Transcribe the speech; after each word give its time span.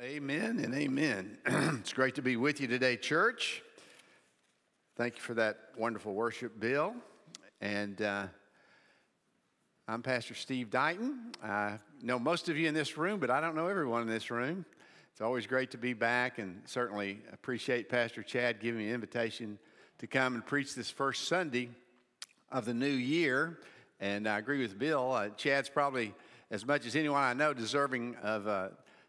amen 0.00 0.60
and 0.62 0.74
amen. 0.74 1.38
it's 1.46 1.92
great 1.92 2.14
to 2.14 2.22
be 2.22 2.36
with 2.36 2.60
you 2.60 2.68
today, 2.68 2.96
church. 2.96 3.62
Thank 4.96 5.16
you 5.16 5.20
for 5.20 5.34
that 5.34 5.58
wonderful 5.76 6.14
worship, 6.14 6.60
Bill. 6.60 6.94
And 7.60 8.00
uh, 8.00 8.26
I'm 9.88 10.02
Pastor 10.02 10.34
Steve 10.34 10.70
Dighton. 10.70 11.32
I 11.42 11.80
know 12.00 12.20
most 12.20 12.48
of 12.48 12.56
you 12.56 12.68
in 12.68 12.74
this 12.74 12.96
room, 12.96 13.18
but 13.18 13.28
I 13.28 13.40
don't 13.40 13.56
know 13.56 13.66
everyone 13.66 14.02
in 14.02 14.08
this 14.08 14.30
room. 14.30 14.64
It's 15.10 15.20
always 15.20 15.48
great 15.48 15.72
to 15.72 15.78
be 15.78 15.94
back, 15.94 16.38
and 16.38 16.62
certainly 16.64 17.18
appreciate 17.32 17.88
Pastor 17.88 18.22
Chad 18.22 18.60
giving 18.60 18.78
me 18.78 18.88
an 18.88 18.94
invitation 18.94 19.58
to 19.98 20.06
come 20.06 20.34
and 20.34 20.46
preach 20.46 20.76
this 20.76 20.92
first 20.92 21.26
Sunday 21.26 21.70
of 22.52 22.66
the 22.66 22.74
new 22.74 22.86
year. 22.86 23.58
And 23.98 24.28
I 24.28 24.38
agree 24.38 24.60
with 24.60 24.78
Bill. 24.78 25.10
Uh, 25.10 25.30
Chad's 25.30 25.68
probably, 25.68 26.14
as 26.52 26.64
much 26.64 26.86
as 26.86 26.94
anyone 26.94 27.20
I 27.20 27.32
know, 27.32 27.52
deserving 27.52 28.14
of 28.22 28.46
uh, 28.46 28.68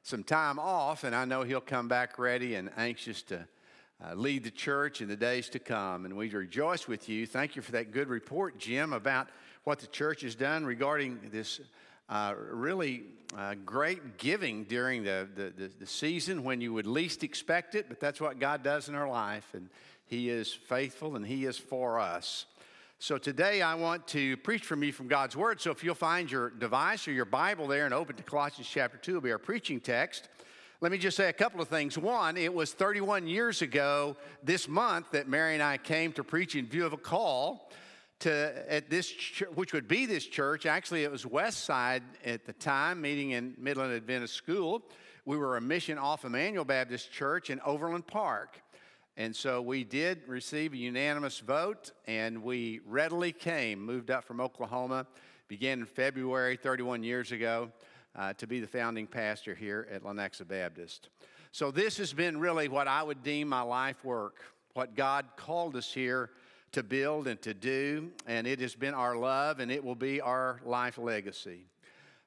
some 0.10 0.24
time 0.24 0.58
off, 0.58 1.04
and 1.04 1.16
I 1.16 1.24
know 1.26 1.44
he'll 1.44 1.62
come 1.62 1.88
back 1.88 2.18
ready 2.18 2.56
and 2.56 2.72
anxious 2.78 3.22
to 3.24 3.48
uh, 4.04 4.16
lead 4.16 4.44
the 4.44 4.50
church 4.50 5.02
in 5.02 5.08
the 5.08 5.16
days 5.16 5.50
to 5.50 5.60
come. 5.60 6.06
And 6.06 6.18
we 6.18 6.30
rejoice 6.30 6.88
with 6.88 7.08
you. 7.08 7.28
Thank 7.28 7.56
you 7.56 7.62
for 7.62 7.74
that 7.74 7.92
good 7.92 8.10
report, 8.10 8.58
Jim, 8.58 8.92
about 8.92 9.28
what 9.66 9.78
the 9.78 9.88
church 9.88 10.22
has 10.22 10.34
done 10.34 10.66
regarding 10.66 11.20
this 11.32 11.62
uh, 12.10 12.34
really 12.52 13.04
uh, 13.38 13.54
great 13.64 14.18
giving 14.18 14.64
during 14.64 15.04
the, 15.04 15.28
the, 15.36 15.54
the, 15.56 15.72
the, 15.82 15.86
season 15.86 16.44
when 16.44 16.60
you 16.60 16.74
would 16.74 16.88
least 16.88 17.24
expect 17.24 17.76
it, 17.76 17.86
but 17.88 18.00
that's 18.00 18.20
what 18.20 18.40
God 18.40 18.64
does 18.64 18.90
in 18.90 18.96
our 18.96 19.08
life, 19.08 19.46
and 19.54 19.70
He 20.08 20.32
is 20.32 20.52
faithful 20.52 21.16
and 21.16 21.24
He 21.24 21.46
is 21.46 21.60
for 21.60 22.00
us. 22.00 22.48
So 23.02 23.18
today 23.18 23.62
I 23.62 23.76
want 23.76 24.06
to 24.08 24.36
preach 24.36 24.66
from 24.66 24.84
you 24.84 24.92
from 24.92 25.08
God's 25.08 25.34
Word. 25.34 25.62
So 25.62 25.72
if 25.72 25.86
you'll 25.86 25.96
find 25.96 26.30
your 26.30 26.50
device 26.50 27.08
or 27.08 27.14
your 27.14 27.24
Bible 27.24 27.66
there 27.66 27.86
and 27.86 27.94
open 27.94 28.18
to 28.18 28.24
Colossians 28.24 28.68
chapter 28.68 28.98
2, 28.98 29.12
it'll 29.12 29.22
be 29.22 29.32
our 29.32 29.38
preaching 29.38 29.80
text. 29.80 30.28
Let 30.82 30.92
me 30.92 30.98
just 30.98 31.16
say 31.16 31.30
a 31.30 31.34
couple 31.34 31.62
of 31.62 31.70
things. 31.70 31.98
One, 31.98 32.36
it 32.36 32.54
was 32.54 32.74
31 32.74 33.26
years 33.26 33.62
ago 33.62 34.18
this 34.44 34.68
month 34.68 35.12
that 35.12 35.30
Mary 35.30 35.54
and 35.54 35.64
I 35.64 35.78
came 35.78 36.12
to 36.12 36.26
preach 36.26 36.58
in 36.58 36.68
view 36.68 36.86
of 36.86 36.92
a 36.92 36.98
call 36.98 37.72
to 38.20 38.66
at 38.68 38.90
this 38.90 39.14
which 39.56 39.72
would 39.72 39.88
be 39.88 40.06
this 40.06 40.26
church. 40.26 40.66
Actually, 40.66 41.06
it 41.06 41.12
was 41.12 41.26
West 41.26 41.64
Side 41.64 42.04
at 42.26 42.46
the 42.46 42.52
time, 42.52 43.00
meeting 43.00 43.32
in 43.32 43.56
Midland 43.58 43.94
Adventist 43.94 44.34
School. 44.34 44.84
We 45.24 45.38
were 45.38 45.56
a 45.56 45.62
mission 45.62 45.98
off 45.98 46.26
Emmanuel 46.26 46.66
Baptist 46.66 47.14
Church 47.14 47.50
in 47.50 47.62
Overland 47.62 48.08
Park. 48.08 48.62
And 49.18 49.36
so 49.36 49.62
we 49.62 49.84
did 49.84 50.22
receive 50.28 50.74
a 50.74 50.78
unanimous 50.78 51.40
vote, 51.40 51.92
and 52.08 52.42
we 52.42 52.80
readily 52.86 53.32
came, 53.32 53.86
moved 53.86 54.12
up 54.12 54.24
from 54.24 54.40
Oklahoma, 54.40 55.06
began 55.48 55.80
in 55.80 55.86
February 55.86 56.56
31 56.56 57.04
years 57.04 57.32
ago 57.32 57.72
uh, 58.16 58.34
to 58.34 58.48
be 58.48 58.60
the 58.60 58.68
founding 58.68 59.08
pastor 59.08 59.56
here 59.56 59.88
at 59.92 60.04
Lenexa 60.04 60.48
Baptist. 60.48 61.10
So 61.52 61.72
this 61.72 61.98
has 61.98 62.14
been 62.14 62.40
really 62.40 62.68
what 62.68 62.88
I 62.88 63.04
would 63.04 63.24
deem 63.24 63.50
my 63.50 63.62
life 63.62 64.06
work, 64.06 64.38
what 64.74 64.96
God 64.96 65.26
called 65.36 65.76
us 65.76 65.92
here 65.92 66.30
to 66.72 66.84
build 66.84 67.28
and 67.28 67.42
to 67.42 67.54
do, 67.54 68.12
and 68.28 68.46
it 68.46 68.60
has 68.60 68.76
been 68.76 68.94
our 68.94 69.16
love, 69.16 69.60
and 69.60 69.72
it 69.72 69.84
will 69.84 69.96
be 69.96 70.22
our 70.22 70.62
life 70.64 70.98
legacy. 70.98 71.66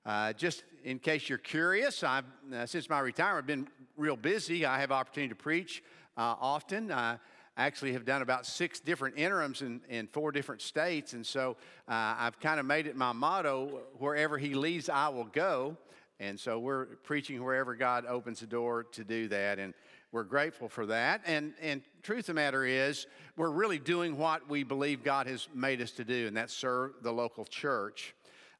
Uh, 0.04 0.32
just 0.32 0.64
in 0.82 0.98
case 0.98 1.28
you're 1.28 1.38
curious, 1.38 2.02
I've, 2.02 2.24
uh, 2.52 2.66
since 2.66 2.90
my 2.90 2.98
retirement, 2.98 3.46
been 3.46 3.68
real 3.96 4.16
busy. 4.16 4.66
I 4.66 4.80
have 4.80 4.90
opportunity 4.90 5.28
to 5.28 5.36
preach 5.36 5.82
uh, 6.16 6.34
often. 6.40 6.92
I 6.92 7.18
actually 7.56 7.92
have 7.92 8.04
done 8.04 8.22
about 8.22 8.46
six 8.46 8.80
different 8.80 9.18
interims 9.18 9.62
in, 9.62 9.80
in 9.88 10.06
four 10.06 10.32
different 10.32 10.62
states. 10.62 11.12
And 11.12 11.26
so 11.26 11.56
uh, 11.88 12.14
I've 12.18 12.40
kind 12.40 12.58
of 12.58 12.66
made 12.66 12.86
it 12.86 12.96
my 12.96 13.12
motto 13.12 13.82
wherever 13.98 14.38
He 14.38 14.54
leads, 14.54 14.88
I 14.88 15.08
will 15.08 15.28
go. 15.32 15.76
And 16.20 16.38
so 16.38 16.58
we're 16.58 16.86
preaching 17.02 17.42
wherever 17.42 17.74
God 17.74 18.06
opens 18.06 18.40
the 18.40 18.46
door 18.46 18.84
to 18.92 19.04
do 19.04 19.28
that. 19.28 19.58
And 19.58 19.74
we're 20.12 20.24
grateful 20.24 20.68
for 20.68 20.86
that. 20.86 21.22
And, 21.26 21.54
and 21.60 21.82
truth 22.02 22.20
of 22.20 22.26
the 22.26 22.34
matter 22.34 22.64
is, 22.64 23.06
we're 23.36 23.50
really 23.50 23.78
doing 23.78 24.18
what 24.18 24.48
we 24.48 24.62
believe 24.62 25.02
God 25.02 25.26
has 25.26 25.48
made 25.54 25.80
us 25.80 25.90
to 25.92 26.04
do, 26.04 26.26
and 26.26 26.36
that's 26.36 26.52
serve 26.52 26.92
the 27.02 27.10
local 27.10 27.46
church. 27.46 28.14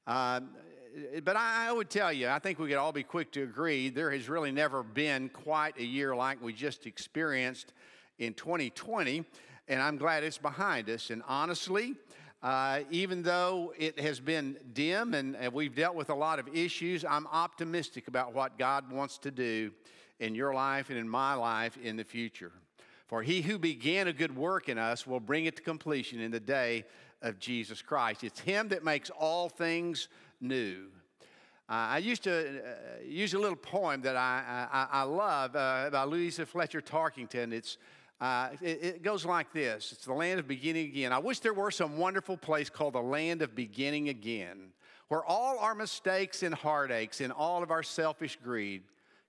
Uh, 0.07 0.41
but 1.25 1.37
I, 1.37 1.73
would 1.73 1.91
tell 1.91 2.13
you, 2.13 2.29
I 2.29 2.39
think 2.39 2.59
we 2.59 2.69
could 2.69 2.77
all 2.77 2.93
be 2.93 3.03
quick 3.03 3.33
to 3.33 3.43
agree, 3.43 3.89
there 3.89 4.11
has 4.11 4.29
really 4.29 4.53
never 4.53 4.83
been 4.83 5.29
quite 5.29 5.79
a 5.79 5.85
year 5.85 6.15
like 6.15 6.43
we 6.43 6.53
just 6.53 6.87
experienced 6.87 7.73
in 8.19 8.35
2020, 8.35 9.25
and 9.69 9.81
I'm 9.81 9.97
glad 9.97 10.23
it's 10.25 10.39
behind 10.39 10.91
us. 10.91 11.11
And 11.11 11.23
honestly, 11.27 11.95
uh, 12.43 12.81
even 12.91 13.23
though 13.23 13.73
it 13.79 13.99
has 14.01 14.21
been 14.21 14.57
dim 14.73 15.15
and, 15.15 15.37
and 15.37 15.53
we've 15.53 15.75
dealt 15.75 15.95
with 15.95 16.11
a 16.11 16.15
lot 16.15 16.39
of 16.39 16.49
issues, 16.55 17.05
I'm 17.05 17.27
optimistic 17.29 18.09
about 18.09 18.35
what 18.35 18.59
God 18.59 18.91
wants 18.91 19.19
to 19.19 19.31
do 19.31 19.71
in 20.21 20.35
your 20.35 20.53
life 20.53 20.91
and 20.91 20.99
in 20.99 21.09
my 21.09 21.35
life 21.35 21.79
in 21.83 21.97
the 21.97 22.05
future. 22.05 22.53
For 23.07 23.23
he 23.23 23.43
who 23.43 23.59
began 23.59 24.09
a 24.09 24.13
good 24.13 24.35
work 24.35 24.69
in 24.69 24.79
us 24.79 25.07
will 25.07 25.21
bring 25.21 25.45
it 25.45 25.57
to 25.57 25.63
completion 25.63 26.21
in 26.21 26.31
the 26.31 26.41
day 26.41 26.85
of 27.23 27.39
Jesus 27.39 27.81
Christ. 27.83 28.25
It's 28.25 28.41
him 28.41 28.69
that 28.69 28.85
makes 28.85 29.11
all 29.11 29.49
things 29.49 30.09
new. 30.43 30.89
Uh, 31.69 31.97
I 31.97 31.99
used 31.99 32.25
to 32.25 32.61
uh, 32.61 32.73
use 33.07 33.35
a 33.35 33.39
little 33.39 33.57
poem 33.57 34.03
that 34.03 34.17
I, 34.17 34.67
I, 34.71 34.89
I 35.01 35.03
love 35.05 35.57
uh, 35.57 35.89
by 35.91 36.03
Louisa 36.05 36.45
Fletcher 36.45 36.83
Tarkington. 36.83 37.53
It's, 37.53 37.79
uh, 38.21 38.51
it, 38.61 38.85
it, 38.85 39.03
goes 39.03 39.25
like 39.25 39.53
this 39.53 39.93
It's 39.93 40.05
the 40.05 40.13
land 40.13 40.39
of 40.39 40.47
beginning 40.47 40.89
again. 40.89 41.13
I 41.13 41.19
wish 41.19 41.39
there 41.39 41.55
were 41.55 41.71
some 41.71 41.97
wonderful 41.97 42.37
place 42.37 42.69
called 42.69 42.95
the 42.95 43.01
land 43.01 43.43
of 43.43 43.55
beginning 43.55 44.09
again, 44.09 44.73
where 45.09 45.25
all 45.25 45.59
our 45.61 45.75
mistakes 45.75 46.43
and 46.43 46.55
heartaches 46.55 47.21
and 47.21 47.33
all 47.33 47.63
of 47.63 47.71
our 47.71 47.83
selfish 47.83 48.37
greed 48.43 48.83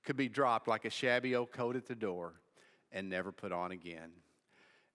could 0.04 0.18
be 0.18 0.28
dropped 0.28 0.68
like 0.68 0.86
a 0.86 0.90
shabby 0.90 1.36
old 1.36 1.52
coat 1.52 1.76
at 1.76 1.86
the 1.86 1.96
door 1.96 2.34
and 2.92 3.10
never 3.10 3.32
put 3.32 3.52
on 3.52 3.72
again. 3.72 4.12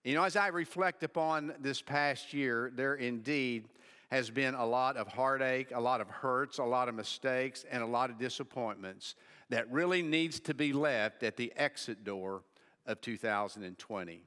You 0.03 0.15
know, 0.15 0.23
as 0.23 0.35
I 0.35 0.47
reflect 0.47 1.03
upon 1.03 1.53
this 1.59 1.81
past 1.81 2.33
year, 2.33 2.71
there 2.73 2.95
indeed 2.95 3.65
has 4.09 4.29
been 4.29 4.55
a 4.55 4.65
lot 4.65 4.97
of 4.97 5.07
heartache, 5.07 5.71
a 5.73 5.79
lot 5.79 6.01
of 6.01 6.09
hurts, 6.09 6.57
a 6.57 6.63
lot 6.63 6.89
of 6.89 6.95
mistakes, 6.95 7.65
and 7.71 7.83
a 7.83 7.85
lot 7.85 8.09
of 8.09 8.17
disappointments 8.17 9.15
that 9.49 9.71
really 9.71 10.01
needs 10.01 10.39
to 10.39 10.53
be 10.53 10.73
left 10.73 11.23
at 11.23 11.37
the 11.37 11.53
exit 11.55 12.03
door 12.03 12.41
of 12.85 12.99
2020. 13.01 14.23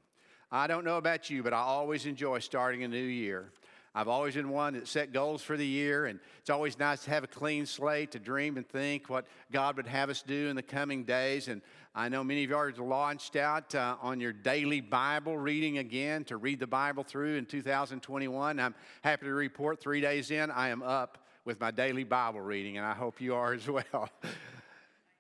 I 0.50 0.66
don't 0.66 0.84
know 0.84 0.98
about 0.98 1.30
you, 1.30 1.42
but 1.42 1.52
I 1.52 1.60
always 1.60 2.06
enjoy 2.06 2.38
starting 2.38 2.84
a 2.84 2.88
new 2.88 2.98
year. 2.98 3.52
I've 3.94 4.08
always 4.08 4.34
been 4.34 4.48
one 4.48 4.72
that 4.72 4.88
set 4.88 5.12
goals 5.12 5.42
for 5.42 5.54
the 5.54 5.66
year, 5.66 6.06
and 6.06 6.18
it's 6.40 6.48
always 6.48 6.78
nice 6.78 7.04
to 7.04 7.10
have 7.10 7.24
a 7.24 7.26
clean 7.26 7.66
slate 7.66 8.12
to 8.12 8.18
dream 8.18 8.56
and 8.56 8.66
think 8.66 9.10
what 9.10 9.26
God 9.50 9.76
would 9.76 9.86
have 9.86 10.08
us 10.08 10.22
do 10.22 10.48
in 10.48 10.56
the 10.56 10.62
coming 10.62 11.04
days. 11.04 11.48
And 11.48 11.60
I 11.94 12.08
know 12.08 12.24
many 12.24 12.42
of 12.42 12.50
you 12.50 12.56
already 12.56 12.80
launched 12.80 13.36
out 13.36 13.74
uh, 13.74 13.96
on 14.00 14.18
your 14.18 14.32
daily 14.32 14.80
Bible 14.80 15.36
reading 15.36 15.76
again 15.76 16.24
to 16.24 16.38
read 16.38 16.58
the 16.58 16.66
Bible 16.66 17.04
through 17.04 17.36
in 17.36 17.44
2021. 17.44 18.58
I'm 18.58 18.74
happy 19.02 19.26
to 19.26 19.32
report 19.34 19.78
three 19.78 20.00
days 20.00 20.30
in, 20.30 20.50
I 20.50 20.70
am 20.70 20.82
up 20.82 21.18
with 21.44 21.60
my 21.60 21.70
daily 21.70 22.04
Bible 22.04 22.40
reading, 22.40 22.78
and 22.78 22.86
I 22.86 22.94
hope 22.94 23.20
you 23.20 23.34
are 23.34 23.52
as 23.52 23.68
well. 23.68 24.08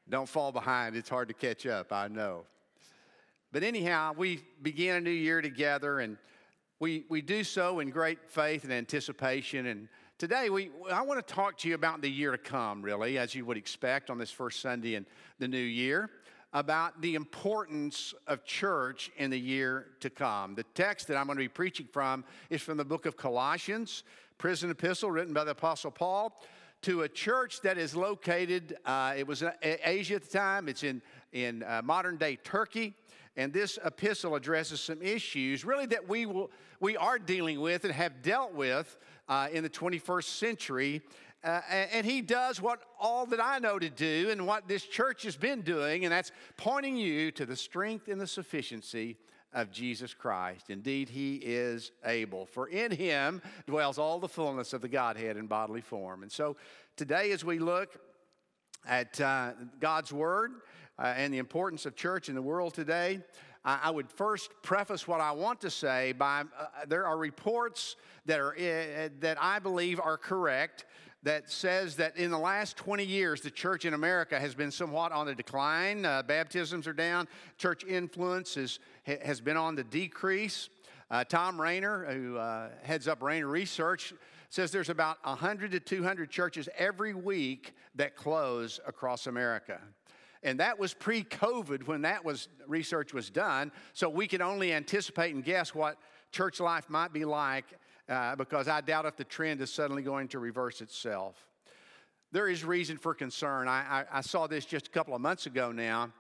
Don't 0.08 0.28
fall 0.28 0.50
behind, 0.50 0.96
it's 0.96 1.10
hard 1.10 1.28
to 1.28 1.34
catch 1.34 1.66
up, 1.66 1.92
I 1.92 2.08
know. 2.08 2.44
But 3.52 3.64
anyhow, 3.64 4.14
we 4.16 4.42
began 4.62 4.96
a 4.96 5.00
new 5.02 5.10
year 5.10 5.42
together, 5.42 6.00
and 6.00 6.16
we, 6.82 7.04
we 7.08 7.22
do 7.22 7.44
so 7.44 7.78
in 7.78 7.90
great 7.90 8.18
faith 8.28 8.64
and 8.64 8.72
anticipation. 8.72 9.66
And 9.66 9.88
today, 10.18 10.50
we, 10.50 10.72
I 10.90 11.02
want 11.02 11.24
to 11.24 11.34
talk 11.34 11.56
to 11.58 11.68
you 11.68 11.76
about 11.76 12.02
the 12.02 12.10
year 12.10 12.32
to 12.32 12.38
come, 12.38 12.82
really, 12.82 13.18
as 13.18 13.36
you 13.36 13.44
would 13.44 13.56
expect 13.56 14.10
on 14.10 14.18
this 14.18 14.32
first 14.32 14.60
Sunday 14.60 14.96
in 14.96 15.06
the 15.38 15.46
new 15.46 15.58
year 15.58 16.10
about 16.52 17.00
the 17.00 17.14
importance 17.14 18.14
of 18.26 18.44
church 18.44 19.12
in 19.16 19.30
the 19.30 19.38
year 19.38 19.90
to 20.00 20.10
come. 20.10 20.56
The 20.56 20.64
text 20.74 21.06
that 21.06 21.16
I'm 21.16 21.26
going 21.26 21.38
to 21.38 21.44
be 21.44 21.48
preaching 21.48 21.86
from 21.86 22.24
is 22.50 22.60
from 22.60 22.78
the 22.78 22.84
book 22.84 23.06
of 23.06 23.16
Colossians, 23.16 24.02
prison 24.36 24.68
epistle 24.68 25.12
written 25.12 25.32
by 25.32 25.44
the 25.44 25.52
Apostle 25.52 25.92
Paul 25.92 26.42
to 26.82 27.02
a 27.02 27.08
church 27.08 27.60
that 27.60 27.78
is 27.78 27.94
located, 27.94 28.76
uh, 28.84 29.14
it 29.16 29.24
was 29.24 29.42
in 29.42 29.52
Asia 29.62 30.16
at 30.16 30.24
the 30.24 30.36
time, 30.36 30.68
it's 30.68 30.82
in, 30.82 31.00
in 31.32 31.62
uh, 31.62 31.80
modern 31.84 32.16
day 32.16 32.34
Turkey. 32.42 32.92
And 33.36 33.52
this 33.52 33.78
epistle 33.84 34.34
addresses 34.34 34.80
some 34.80 35.00
issues 35.00 35.64
really 35.64 35.86
that 35.86 36.08
we, 36.08 36.26
will, 36.26 36.50
we 36.80 36.96
are 36.96 37.18
dealing 37.18 37.60
with 37.60 37.84
and 37.84 37.92
have 37.94 38.22
dealt 38.22 38.54
with 38.54 38.96
uh, 39.28 39.48
in 39.52 39.62
the 39.62 39.70
21st 39.70 40.24
century 40.24 41.02
uh, 41.44 41.60
and 41.92 42.06
he 42.06 42.20
does 42.20 42.62
what 42.62 42.82
all 43.00 43.26
that 43.26 43.42
I 43.42 43.58
know 43.58 43.78
to 43.78 43.90
do 43.90 44.28
and 44.30 44.46
what 44.46 44.68
this 44.68 44.84
church 44.84 45.24
has 45.24 45.36
been 45.36 45.62
doing, 45.62 46.04
and 46.04 46.12
that's 46.12 46.30
pointing 46.56 46.96
you 46.96 47.32
to 47.32 47.44
the 47.44 47.56
strength 47.56 48.06
and 48.06 48.20
the 48.20 48.28
sufficiency 48.28 49.16
of 49.52 49.72
Jesus 49.72 50.14
Christ. 50.14 50.70
Indeed, 50.70 51.08
he 51.08 51.36
is 51.36 51.90
able, 52.04 52.46
for 52.46 52.68
in 52.68 52.92
him 52.92 53.42
dwells 53.66 53.98
all 53.98 54.20
the 54.20 54.28
fullness 54.28 54.72
of 54.72 54.82
the 54.82 54.88
Godhead 54.88 55.36
in 55.36 55.48
bodily 55.48 55.80
form. 55.80 56.22
And 56.22 56.30
so 56.30 56.56
today, 56.96 57.32
as 57.32 57.44
we 57.44 57.58
look 57.58 57.98
at 58.86 59.20
uh, 59.20 59.52
God's 59.80 60.12
Word 60.12 60.52
uh, 60.98 61.14
and 61.16 61.32
the 61.32 61.38
importance 61.38 61.86
of 61.86 61.96
church 61.96 62.28
in 62.28 62.34
the 62.34 62.42
world 62.42 62.74
today, 62.74 63.20
I 63.64 63.90
would 63.90 64.10
first 64.10 64.50
preface 64.62 65.06
what 65.06 65.20
I 65.20 65.30
want 65.30 65.60
to 65.60 65.70
say 65.70 66.10
by 66.10 66.40
uh, 66.40 66.66
there 66.88 67.06
are 67.06 67.16
reports 67.16 67.94
that 68.26 68.40
are 68.40 68.54
uh, 68.54 69.08
that 69.20 69.38
I 69.40 69.60
believe 69.60 70.00
are 70.00 70.16
correct 70.16 70.84
that 71.22 71.48
says 71.48 71.94
that 71.96 72.16
in 72.16 72.32
the 72.32 72.38
last 72.38 72.76
20 72.76 73.04
years, 73.04 73.40
the 73.40 73.50
church 73.50 73.84
in 73.84 73.94
America 73.94 74.38
has 74.38 74.54
been 74.54 74.72
somewhat 74.72 75.12
on 75.12 75.26
the 75.26 75.34
decline. 75.34 76.04
Uh, 76.04 76.22
baptisms 76.22 76.88
are 76.88 76.92
down, 76.92 77.28
church 77.58 77.84
influence 77.84 78.56
is, 78.56 78.80
has 79.04 79.40
been 79.40 79.56
on 79.56 79.76
the 79.76 79.84
decrease. 79.84 80.68
Uh, 81.10 81.22
Thom 81.22 81.60
Rainer, 81.60 82.04
who 82.06 82.38
uh, 82.38 82.70
heads 82.82 83.06
up 83.06 83.22
Rainer 83.22 83.46
Research, 83.46 84.12
says 84.48 84.72
there's 84.72 84.88
about 84.88 85.18
100 85.24 85.70
to 85.70 85.80
200 85.80 86.30
churches 86.30 86.68
every 86.76 87.14
week 87.14 87.74
that 87.94 88.16
close 88.16 88.80
across 88.86 89.28
America. 89.28 89.80
And 90.42 90.58
that 90.60 90.78
was 90.78 90.94
pre 90.94 91.24
COVID 91.24 91.86
when 91.86 92.02
that 92.02 92.24
was, 92.24 92.48
research 92.66 93.14
was 93.14 93.30
done. 93.30 93.70
So 93.92 94.08
we 94.08 94.26
could 94.26 94.42
only 94.42 94.72
anticipate 94.72 95.34
and 95.34 95.44
guess 95.44 95.74
what 95.74 95.98
church 96.32 96.60
life 96.60 96.90
might 96.90 97.12
be 97.12 97.24
like 97.24 97.66
uh, 98.08 98.36
because 98.36 98.68
I 98.68 98.80
doubt 98.80 99.06
if 99.06 99.16
the 99.16 99.24
trend 99.24 99.60
is 99.60 99.72
suddenly 99.72 100.02
going 100.02 100.28
to 100.28 100.38
reverse 100.38 100.80
itself. 100.80 101.36
There 102.32 102.48
is 102.48 102.64
reason 102.64 102.96
for 102.96 103.14
concern. 103.14 103.68
I, 103.68 104.04
I, 104.12 104.18
I 104.18 104.20
saw 104.22 104.46
this 104.46 104.64
just 104.64 104.88
a 104.88 104.90
couple 104.90 105.14
of 105.14 105.20
months 105.20 105.46
ago 105.46 105.70
now, 105.70 106.12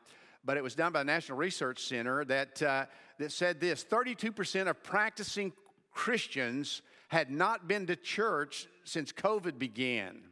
but 0.44 0.56
it 0.56 0.62
was 0.62 0.74
done 0.74 0.92
by 0.92 1.00
the 1.00 1.06
National 1.06 1.38
Research 1.38 1.82
Center 1.82 2.24
that, 2.26 2.62
uh, 2.62 2.84
that 3.18 3.32
said 3.32 3.60
this 3.60 3.82
32% 3.82 4.68
of 4.68 4.82
practicing 4.82 5.52
Christians 5.90 6.82
had 7.08 7.30
not 7.30 7.66
been 7.66 7.86
to 7.86 7.96
church 7.96 8.68
since 8.84 9.12
COVID 9.12 9.58
began. 9.58 10.22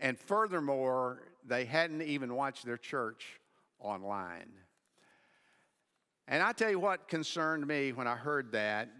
And 0.00 0.18
furthermore, 0.18 1.22
they 1.48 1.64
hadn't 1.64 2.02
even 2.02 2.34
watched 2.34 2.64
their 2.64 2.76
church 2.76 3.40
online. 3.80 4.52
And 6.26 6.42
I 6.42 6.52
tell 6.52 6.70
you 6.70 6.78
what 6.78 7.08
concerned 7.08 7.66
me 7.66 7.92
when 7.92 8.06
I 8.06 8.16
heard 8.16 8.52
that 8.52 8.90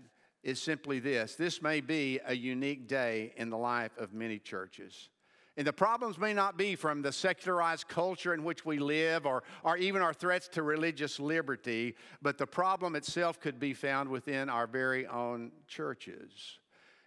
is 0.42 0.62
simply 0.62 0.98
this 0.98 1.34
this 1.34 1.60
may 1.60 1.80
be 1.80 2.20
a 2.24 2.34
unique 2.34 2.88
day 2.88 3.32
in 3.36 3.50
the 3.50 3.58
life 3.58 3.96
of 3.98 4.12
many 4.12 4.38
churches. 4.38 5.10
And 5.58 5.66
the 5.66 5.72
problems 5.72 6.18
may 6.18 6.32
not 6.32 6.56
be 6.56 6.76
from 6.76 7.02
the 7.02 7.10
secularized 7.10 7.88
culture 7.88 8.32
in 8.32 8.44
which 8.44 8.64
we 8.64 8.78
live 8.78 9.26
or, 9.26 9.42
or 9.64 9.76
even 9.76 10.02
our 10.02 10.14
threats 10.14 10.46
to 10.50 10.62
religious 10.62 11.18
liberty, 11.18 11.96
but 12.22 12.38
the 12.38 12.46
problem 12.46 12.94
itself 12.94 13.40
could 13.40 13.58
be 13.58 13.74
found 13.74 14.08
within 14.08 14.48
our 14.48 14.68
very 14.68 15.04
own 15.08 15.50
churches. 15.66 16.60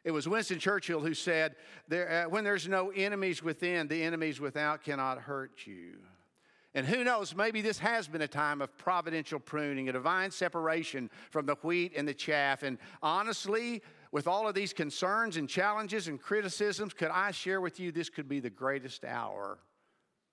It 0.03 0.12
was 0.12 0.27
Winston 0.27 0.59
Churchill 0.59 1.00
who 1.00 1.13
said, 1.13 1.56
there, 1.88 2.25
uh, 2.25 2.30
When 2.30 2.44
there's 2.44 2.68
no 2.68 2.89
enemies 2.89 3.44
within, 3.44 3.88
the 3.88 4.03
enemies 4.03 4.39
without 4.39 4.83
cannot 4.83 5.19
hurt 5.19 5.65
you. 5.65 5.98
And 6.74 6.86
who 6.86 7.03
knows, 7.03 7.36
maybe 7.36 7.62
this 7.62 7.80
has 7.80 8.07
been 8.07 8.21
a 8.21 8.27
time 8.27 8.62
of 8.62 8.75
providential 8.77 9.39
pruning, 9.39 9.89
a 9.89 9.92
divine 9.92 10.31
separation 10.31 11.09
from 11.30 11.45
the 11.45 11.56
wheat 11.56 11.94
and 11.98 12.07
the 12.07 12.13
chaff. 12.13 12.63
And 12.63 12.77
honestly, 13.03 13.81
with 14.13 14.25
all 14.25 14.48
of 14.48 14.56
these 14.56 14.71
concerns 14.71 15.36
and 15.36 15.50
challenges 15.50 16.07
and 16.07 16.19
criticisms, 16.19 16.94
could 16.94 17.12
I 17.12 17.31
share 17.31 17.59
with 17.59 17.80
you 17.80 17.92
this 17.92 18.09
could 18.09 18.30
be 18.30 18.39
the 18.39 18.50
greatest 18.50 19.03
hour 19.03 19.59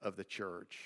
of 0.00 0.14
the 0.14 0.24
church? 0.24 0.78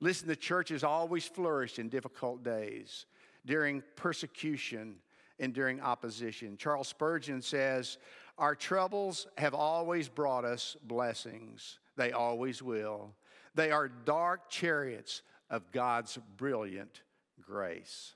Listen, 0.00 0.26
the 0.26 0.36
church 0.36 0.70
has 0.70 0.82
always 0.82 1.24
flourished 1.24 1.78
in 1.78 1.88
difficult 1.88 2.42
days, 2.42 3.06
during 3.46 3.82
persecution 3.96 4.96
and 5.40 5.52
during 5.52 5.80
opposition. 5.80 6.56
Charles 6.56 6.88
Spurgeon 6.88 7.42
says, 7.42 7.98
Our 8.38 8.54
troubles 8.54 9.26
have 9.38 9.54
always 9.54 10.08
brought 10.08 10.44
us 10.44 10.76
blessings, 10.84 11.78
they 11.96 12.12
always 12.12 12.62
will. 12.62 13.14
They 13.54 13.72
are 13.72 13.88
dark 13.88 14.48
chariots 14.48 15.22
of 15.50 15.72
God's 15.72 16.18
brilliant 16.36 17.02
grace. 17.40 18.14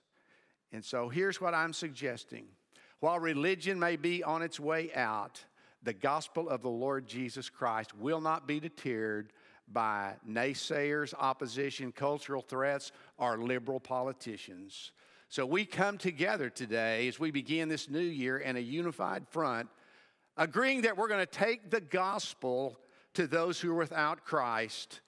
And 0.73 0.85
so 0.85 1.09
here's 1.09 1.41
what 1.41 1.55
I'm 1.55 1.73
suggesting. 1.73 2.47
While 3.01 3.19
religion 3.19 3.79
may 3.79 3.97
be 3.97 4.23
on 4.23 4.43
its 4.43 4.61
way 4.61 4.91
out, 4.95 5.45
the 5.83 5.93
gospel 5.93 6.49
of 6.49 6.63
the 6.63 6.71
Lord 6.71 7.07
Jesus 7.07 7.51
Christ 7.51 7.97
will 7.97 8.21
not 8.21 8.47
be 8.47 8.61
deterred 8.61 9.33
by 9.71 10.15
naysayers, 10.29 11.15
opposition, 11.19 11.93
cultural 11.93 12.43
threats, 12.43 12.93
or 13.19 13.39
liberal 13.39 13.81
politicians. 13.81 14.93
So 15.35 15.45
we 15.45 15.65
come 15.65 15.99
together 15.99 16.49
today 16.49 17.09
as 17.09 17.19
we 17.19 17.33
begin 17.33 17.69
this 17.69 17.91
new 17.91 17.99
year 17.99 18.39
in 18.39 18.55
a 18.55 18.61
unified 18.61 19.27
front, 19.31 19.69
agreeing 20.37 20.83
that 20.83 20.97
we're 20.97 21.09
going 21.09 21.27
to 21.27 21.27
take 21.27 21.73
the 21.73 21.81
gospel 21.81 22.79
to 23.15 23.27
those 23.27 23.61
who 23.61 23.73
are 23.73 23.75
without 23.75 24.25
Christ 24.25 25.01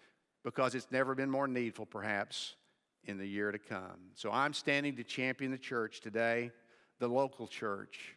because 0.42 0.74
it's 0.74 0.88
never 0.90 1.14
been 1.14 1.30
more 1.30 1.46
needful, 1.46 1.86
perhaps, 1.86 2.56
in 3.04 3.18
the 3.18 3.24
year 3.24 3.52
to 3.52 3.58
come. 3.60 4.10
So 4.16 4.32
I'm 4.32 4.52
standing 4.52 4.96
to 4.96 5.04
champion 5.04 5.52
the 5.52 5.58
church 5.58 6.00
today, 6.00 6.50
the 6.98 7.06
local 7.06 7.46
church, 7.46 8.16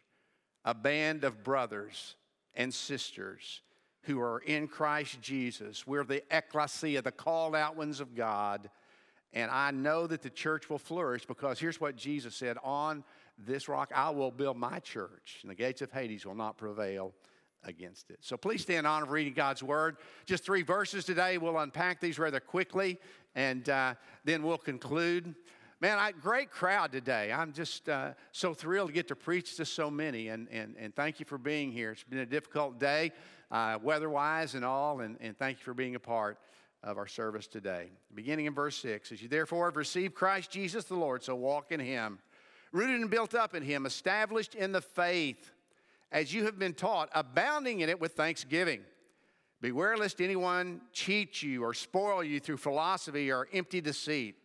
a 0.64 0.74
band 0.74 1.22
of 1.22 1.44
brothers 1.44 2.16
and 2.54 2.74
sisters 2.74 3.60
who 4.02 4.20
are 4.20 4.40
in 4.40 4.66
Christ 4.66 5.22
Jesus. 5.22 5.86
We're 5.86 6.02
the 6.02 6.24
ecclesia, 6.36 7.02
the 7.02 7.12
called 7.12 7.54
out 7.54 7.76
ones 7.76 8.00
of 8.00 8.16
God. 8.16 8.68
And 9.32 9.50
I 9.50 9.70
know 9.70 10.06
that 10.06 10.22
the 10.22 10.30
church 10.30 10.68
will 10.68 10.78
flourish 10.78 11.24
because 11.24 11.60
here's 11.60 11.80
what 11.80 11.96
Jesus 11.96 12.34
said 12.34 12.56
On 12.64 13.04
this 13.38 13.68
rock 13.68 13.92
I 13.94 14.10
will 14.10 14.30
build 14.30 14.56
my 14.56 14.80
church, 14.80 15.38
and 15.42 15.50
the 15.50 15.54
gates 15.54 15.82
of 15.82 15.92
Hades 15.92 16.26
will 16.26 16.34
not 16.34 16.56
prevail 16.58 17.14
against 17.64 18.10
it. 18.10 18.18
So 18.20 18.36
please 18.36 18.62
stand 18.62 18.86
on 18.86 19.02
of 19.02 19.10
reading 19.10 19.34
God's 19.34 19.62
word. 19.62 19.98
Just 20.24 20.44
three 20.44 20.62
verses 20.62 21.04
today. 21.04 21.36
We'll 21.36 21.58
unpack 21.58 22.00
these 22.00 22.18
rather 22.18 22.40
quickly 22.40 22.98
and 23.34 23.68
uh, 23.68 23.94
then 24.24 24.42
we'll 24.42 24.58
conclude. 24.58 25.34
Man, 25.80 25.98
I, 25.98 26.12
great 26.12 26.50
crowd 26.50 26.92
today. 26.92 27.32
I'm 27.32 27.52
just 27.52 27.88
uh, 27.88 28.12
so 28.32 28.52
thrilled 28.52 28.88
to 28.88 28.94
get 28.94 29.08
to 29.08 29.16
preach 29.16 29.56
to 29.56 29.64
so 29.64 29.90
many, 29.90 30.28
and, 30.28 30.46
and, 30.50 30.74
and 30.78 30.94
thank 30.94 31.20
you 31.20 31.26
for 31.26 31.38
being 31.38 31.72
here. 31.72 31.92
It's 31.92 32.04
been 32.04 32.18
a 32.18 32.26
difficult 32.26 32.78
day, 32.78 33.12
uh, 33.50 33.78
weather 33.82 34.10
wise 34.10 34.54
and 34.54 34.64
all, 34.64 35.00
and, 35.00 35.16
and 35.20 35.38
thank 35.38 35.58
you 35.58 35.64
for 35.64 35.74
being 35.74 35.94
a 35.94 36.00
part 36.00 36.38
of 36.82 36.96
our 36.96 37.06
service 37.06 37.46
today. 37.46 37.90
Beginning 38.14 38.46
in 38.46 38.54
verse 38.54 38.76
6 38.76 39.12
As 39.12 39.22
you 39.22 39.28
therefore 39.28 39.66
have 39.66 39.76
received 39.76 40.14
Christ 40.14 40.50
Jesus 40.50 40.84
the 40.84 40.94
Lord, 40.94 41.22
so 41.22 41.34
walk 41.34 41.72
in 41.72 41.80
him, 41.80 42.18
rooted 42.72 43.00
and 43.00 43.10
built 43.10 43.34
up 43.34 43.54
in 43.54 43.62
him, 43.62 43.86
established 43.86 44.54
in 44.54 44.72
the 44.72 44.80
faith 44.80 45.52
as 46.12 46.34
you 46.34 46.44
have 46.44 46.58
been 46.58 46.74
taught, 46.74 47.08
abounding 47.14 47.80
in 47.80 47.88
it 47.88 48.00
with 48.00 48.12
thanksgiving. 48.12 48.80
Beware 49.60 49.96
lest 49.96 50.20
anyone 50.20 50.80
cheat 50.92 51.42
you 51.42 51.62
or 51.62 51.74
spoil 51.74 52.24
you 52.24 52.40
through 52.40 52.56
philosophy 52.56 53.30
or 53.30 53.46
empty 53.52 53.80
deceit, 53.80 54.36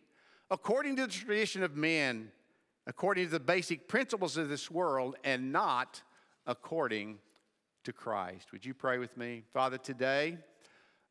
according 0.50 0.96
to 0.96 1.06
the 1.06 1.12
tradition 1.12 1.62
of 1.62 1.74
men, 1.74 2.30
according 2.86 3.24
to 3.24 3.30
the 3.30 3.40
basic 3.40 3.88
principles 3.88 4.36
of 4.36 4.48
this 4.48 4.70
world, 4.70 5.16
and 5.24 5.50
not 5.52 6.02
according 6.46 7.18
to 7.82 7.92
Christ. 7.92 8.52
Would 8.52 8.64
you 8.64 8.74
pray 8.74 8.98
with 8.98 9.16
me? 9.16 9.42
Father, 9.52 9.78
today 9.78 10.36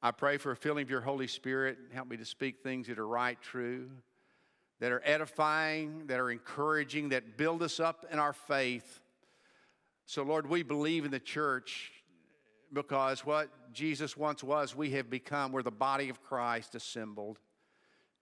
I 0.05 0.11
pray 0.11 0.37
for 0.37 0.51
a 0.51 0.55
filling 0.55 0.83
of 0.83 0.89
your 0.89 1.01
Holy 1.01 1.27
Spirit. 1.27 1.77
Help 1.93 2.07
me 2.07 2.17
to 2.17 2.25
speak 2.25 2.61
things 2.61 2.87
that 2.87 2.99
are 2.99 3.07
right, 3.07 3.41
true, 3.41 3.89
that 4.79 4.91
are 4.91 5.01
edifying, 5.03 6.07
that 6.07 6.19
are 6.19 6.29
encouraging, 6.29 7.09
that 7.09 7.37
build 7.37 7.63
us 7.63 7.79
up 7.79 8.05
in 8.11 8.19
our 8.19 8.33
faith 8.33 9.01
so, 10.07 10.21
Lord, 10.21 10.47
we 10.47 10.61
believe 10.61 11.03
in 11.03 11.11
the 11.11 11.19
church 11.19 11.91
because 12.71 13.25
what 13.25 13.73
Jesus 13.73 14.15
once 14.15 14.43
was, 14.43 14.75
we 14.75 14.91
have 14.91 15.09
become. 15.09 15.51
We're 15.51 15.63
the 15.63 15.71
body 15.71 16.09
of 16.09 16.21
Christ 16.21 16.75
assembled. 16.75 17.39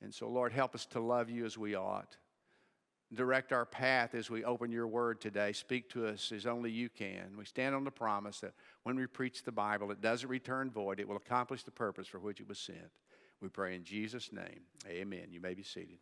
And 0.01 0.13
so, 0.13 0.29
Lord, 0.29 0.53
help 0.53 0.75
us 0.75 0.85
to 0.87 1.01
love 1.01 1.29
you 1.29 1.45
as 1.45 1.57
we 1.57 1.75
ought. 1.75 2.17
Direct 3.13 3.53
our 3.53 3.65
path 3.65 4.15
as 4.15 4.29
we 4.29 4.43
open 4.43 4.71
your 4.71 4.87
word 4.87 5.21
today. 5.21 5.53
Speak 5.53 5.89
to 5.89 6.07
us 6.07 6.31
as 6.31 6.45
only 6.45 6.71
you 6.71 6.89
can. 6.89 7.37
We 7.37 7.45
stand 7.45 7.75
on 7.75 7.83
the 7.83 7.91
promise 7.91 8.39
that 8.39 8.53
when 8.83 8.95
we 8.95 9.05
preach 9.05 9.43
the 9.43 9.51
Bible, 9.51 9.91
it 9.91 10.01
doesn't 10.01 10.27
return 10.27 10.71
void, 10.71 10.99
it 10.99 11.07
will 11.07 11.17
accomplish 11.17 11.63
the 11.63 11.71
purpose 11.71 12.07
for 12.07 12.19
which 12.19 12.39
it 12.39 12.47
was 12.47 12.57
sent. 12.57 12.91
We 13.41 13.49
pray 13.49 13.75
in 13.75 13.83
Jesus' 13.83 14.31
name. 14.31 14.61
Amen. 14.87 15.27
You 15.29 15.41
may 15.41 15.53
be 15.53 15.63
seated. 15.63 15.97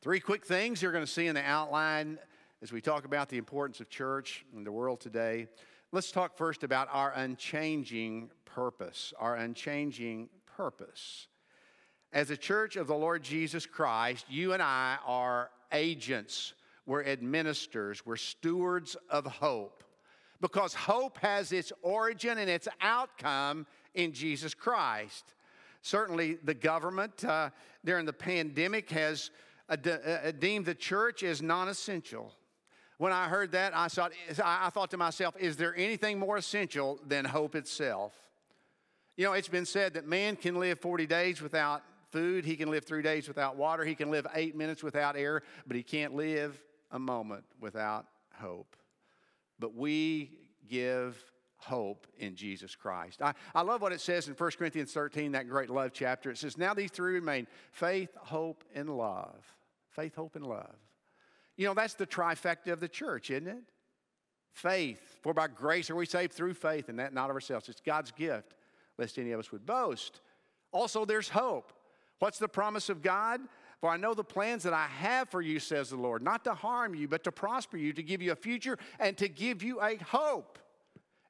Three 0.00 0.20
quick 0.20 0.46
things 0.46 0.80
you're 0.80 0.92
going 0.92 1.04
to 1.04 1.10
see 1.10 1.26
in 1.26 1.34
the 1.34 1.44
outline 1.44 2.18
as 2.62 2.72
we 2.72 2.80
talk 2.80 3.04
about 3.04 3.28
the 3.28 3.38
importance 3.38 3.80
of 3.80 3.88
church 3.88 4.44
in 4.54 4.64
the 4.64 4.72
world 4.72 5.00
today, 5.00 5.48
let's 5.92 6.12
talk 6.12 6.36
first 6.36 6.62
about 6.62 6.88
our 6.92 7.10
unchanging 7.12 8.30
purpose. 8.44 9.14
Our 9.18 9.36
unchanging 9.36 10.28
purpose. 10.56 11.28
As 12.12 12.30
a 12.30 12.36
church 12.36 12.76
of 12.76 12.88
the 12.88 12.94
Lord 12.94 13.22
Jesus 13.22 13.66
Christ, 13.66 14.26
you 14.28 14.52
and 14.52 14.62
I 14.62 14.98
are 15.06 15.50
agents, 15.72 16.54
we're 16.84 17.04
administrators, 17.04 18.04
we're 18.04 18.16
stewards 18.16 18.96
of 19.08 19.26
hope. 19.26 19.84
Because 20.40 20.74
hope 20.74 21.18
has 21.18 21.52
its 21.52 21.72
origin 21.82 22.38
and 22.38 22.50
its 22.50 22.66
outcome 22.80 23.66
in 23.94 24.12
Jesus 24.12 24.54
Christ. 24.54 25.34
Certainly, 25.82 26.38
the 26.42 26.54
government 26.54 27.24
uh, 27.24 27.50
during 27.84 28.06
the 28.06 28.12
pandemic 28.12 28.90
has 28.90 29.30
uh, 29.68 29.76
uh, 29.88 30.32
deemed 30.32 30.66
the 30.66 30.74
church 30.74 31.22
as 31.22 31.40
non 31.40 31.68
essential. 31.68 32.34
When 32.98 33.12
I 33.12 33.28
heard 33.28 33.52
that, 33.52 33.74
I 33.74 33.88
thought, 33.88 34.12
I 34.44 34.68
thought 34.70 34.90
to 34.90 34.96
myself, 34.96 35.34
is 35.38 35.56
there 35.56 35.74
anything 35.76 36.18
more 36.18 36.36
essential 36.36 36.98
than 37.06 37.24
hope 37.24 37.54
itself? 37.54 38.12
You 39.16 39.24
know, 39.26 39.32
it's 39.32 39.48
been 39.48 39.64
said 39.64 39.94
that 39.94 40.06
man 40.06 40.36
can 40.36 40.58
live 40.58 40.80
40 40.80 41.06
days 41.06 41.40
without 41.40 41.82
food, 42.10 42.44
he 42.44 42.56
can 42.56 42.70
live 42.70 42.84
three 42.84 43.02
days 43.02 43.28
without 43.28 43.56
water, 43.56 43.84
he 43.84 43.94
can 43.94 44.10
live 44.10 44.26
eight 44.34 44.56
minutes 44.56 44.82
without 44.82 45.16
air, 45.16 45.42
but 45.66 45.76
he 45.76 45.82
can't 45.82 46.14
live 46.14 46.60
a 46.90 46.98
moment 46.98 47.44
without 47.60 48.06
hope. 48.34 48.76
But 49.58 49.74
we 49.74 50.30
give 50.68 51.22
hope 51.56 52.06
in 52.18 52.34
Jesus 52.34 52.74
Christ. 52.74 53.20
I, 53.20 53.34
I 53.54 53.62
love 53.62 53.82
what 53.82 53.92
it 53.92 54.00
says 54.00 54.28
in 54.28 54.34
1 54.34 54.50
Corinthians 54.58 54.92
13, 54.92 55.32
that 55.32 55.48
great 55.48 55.70
love 55.70 55.90
chapter. 55.92 56.30
It 56.30 56.38
says, 56.38 56.56
Now 56.56 56.74
these 56.74 56.90
three 56.90 57.14
remain 57.14 57.46
faith, 57.72 58.10
hope, 58.16 58.64
and 58.74 58.88
love. 58.88 59.44
Faith, 59.90 60.14
hope, 60.14 60.36
and 60.36 60.46
love. 60.46 60.76
You 61.56 61.66
know, 61.66 61.74
that's 61.74 61.94
the 61.94 62.06
trifecta 62.06 62.72
of 62.72 62.80
the 62.80 62.88
church, 62.88 63.30
isn't 63.30 63.48
it? 63.48 63.62
Faith, 64.52 65.18
for 65.22 65.34
by 65.34 65.48
grace 65.48 65.90
are 65.90 65.96
we 65.96 66.06
saved 66.06 66.32
through 66.32 66.54
faith, 66.54 66.88
and 66.88 66.98
that 66.98 67.12
not 67.12 67.30
of 67.30 67.36
ourselves. 67.36 67.68
It's 67.68 67.80
God's 67.80 68.10
gift, 68.10 68.54
lest 68.98 69.18
any 69.18 69.32
of 69.32 69.40
us 69.40 69.52
would 69.52 69.66
boast. 69.66 70.20
Also, 70.72 71.04
there's 71.04 71.28
hope. 71.28 71.72
What's 72.20 72.38
the 72.38 72.48
promise 72.48 72.88
of 72.88 73.02
God? 73.02 73.40
For 73.80 73.90
I 73.90 73.96
know 73.96 74.12
the 74.12 74.22
plans 74.22 74.62
that 74.64 74.74
I 74.74 74.86
have 74.86 75.30
for 75.30 75.40
you, 75.40 75.58
says 75.58 75.90
the 75.90 75.96
Lord, 75.96 76.22
not 76.22 76.44
to 76.44 76.54
harm 76.54 76.94
you, 76.94 77.08
but 77.08 77.24
to 77.24 77.32
prosper 77.32 77.78
you, 77.78 77.94
to 77.94 78.02
give 78.02 78.20
you 78.20 78.30
a 78.30 78.36
future, 78.36 78.78
and 78.98 79.16
to 79.16 79.28
give 79.28 79.62
you 79.62 79.80
a 79.80 79.96
hope. 79.96 80.58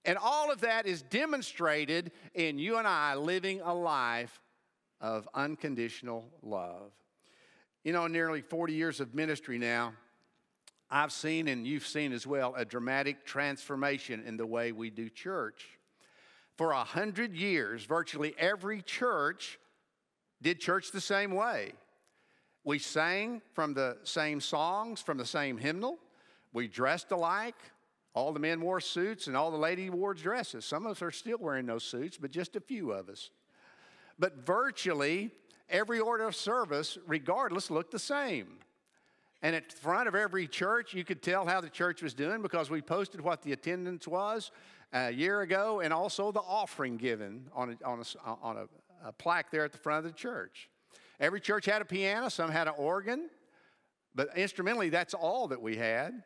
And 0.04 0.18
all 0.20 0.50
of 0.50 0.62
that 0.62 0.86
is 0.86 1.02
demonstrated 1.02 2.10
in 2.34 2.58
you 2.58 2.76
and 2.76 2.88
I 2.88 3.14
living 3.14 3.60
a 3.60 3.72
life 3.72 4.40
of 5.00 5.28
unconditional 5.32 6.28
love. 6.42 6.90
You 7.84 7.92
know, 7.92 8.08
nearly 8.08 8.42
40 8.42 8.72
years 8.72 8.98
of 8.98 9.14
ministry 9.14 9.58
now, 9.58 9.92
I've 10.90 11.12
seen, 11.12 11.46
and 11.46 11.64
you've 11.64 11.86
seen 11.86 12.12
as 12.12 12.26
well, 12.26 12.52
a 12.56 12.64
dramatic 12.64 13.24
transformation 13.24 14.24
in 14.26 14.36
the 14.36 14.46
way 14.46 14.72
we 14.72 14.90
do 14.90 15.08
church. 15.08 15.78
For 16.56 16.72
a 16.72 16.82
hundred 16.82 17.32
years, 17.36 17.84
virtually 17.84 18.34
every 18.36 18.82
church 18.82 19.59
did 20.42 20.60
church 20.60 20.92
the 20.92 21.00
same 21.00 21.32
way. 21.32 21.72
We 22.64 22.78
sang 22.78 23.42
from 23.54 23.74
the 23.74 23.96
same 24.04 24.40
songs, 24.40 25.00
from 25.00 25.18
the 25.18 25.26
same 25.26 25.58
hymnal. 25.58 25.98
We 26.52 26.68
dressed 26.68 27.10
alike. 27.10 27.56
All 28.12 28.32
the 28.32 28.40
men 28.40 28.60
wore 28.60 28.80
suits 28.80 29.28
and 29.28 29.36
all 29.36 29.50
the 29.50 29.56
ladies 29.56 29.90
wore 29.90 30.14
dresses. 30.14 30.64
Some 30.64 30.84
of 30.84 30.92
us 30.92 31.02
are 31.02 31.10
still 31.10 31.38
wearing 31.38 31.66
those 31.66 31.84
suits, 31.84 32.18
but 32.18 32.30
just 32.30 32.56
a 32.56 32.60
few 32.60 32.90
of 32.92 33.08
us. 33.08 33.30
But 34.18 34.44
virtually 34.44 35.30
every 35.68 36.00
order 36.00 36.26
of 36.26 36.34
service, 36.34 36.98
regardless, 37.06 37.70
looked 37.70 37.92
the 37.92 37.98
same. 37.98 38.58
And 39.42 39.56
at 39.56 39.70
the 39.70 39.76
front 39.76 40.08
of 40.08 40.14
every 40.14 40.46
church, 40.46 40.92
you 40.92 41.04
could 41.04 41.22
tell 41.22 41.46
how 41.46 41.60
the 41.60 41.70
church 41.70 42.02
was 42.02 42.12
doing 42.12 42.42
because 42.42 42.68
we 42.68 42.82
posted 42.82 43.20
what 43.20 43.42
the 43.42 43.52
attendance 43.52 44.06
was 44.06 44.50
a 44.92 45.10
year 45.10 45.40
ago 45.40 45.80
and 45.80 45.92
also 45.92 46.30
the 46.32 46.40
offering 46.40 46.96
given 46.96 47.46
on 47.54 47.70
a, 47.70 47.86
on 47.86 48.00
a, 48.00 48.30
on 48.42 48.56
a, 48.58 48.66
a 49.04 49.12
plaque 49.12 49.50
there 49.50 49.64
at 49.64 49.72
the 49.72 49.78
front 49.78 50.04
of 50.04 50.12
the 50.12 50.18
church. 50.18 50.68
Every 51.18 51.40
church 51.40 51.66
had 51.66 51.82
a 51.82 51.84
piano, 51.84 52.28
some 52.28 52.50
had 52.50 52.66
an 52.66 52.74
organ, 52.76 53.28
but 54.14 54.36
instrumentally, 54.36 54.88
that's 54.88 55.14
all 55.14 55.48
that 55.48 55.60
we 55.60 55.76
had. 55.76 56.22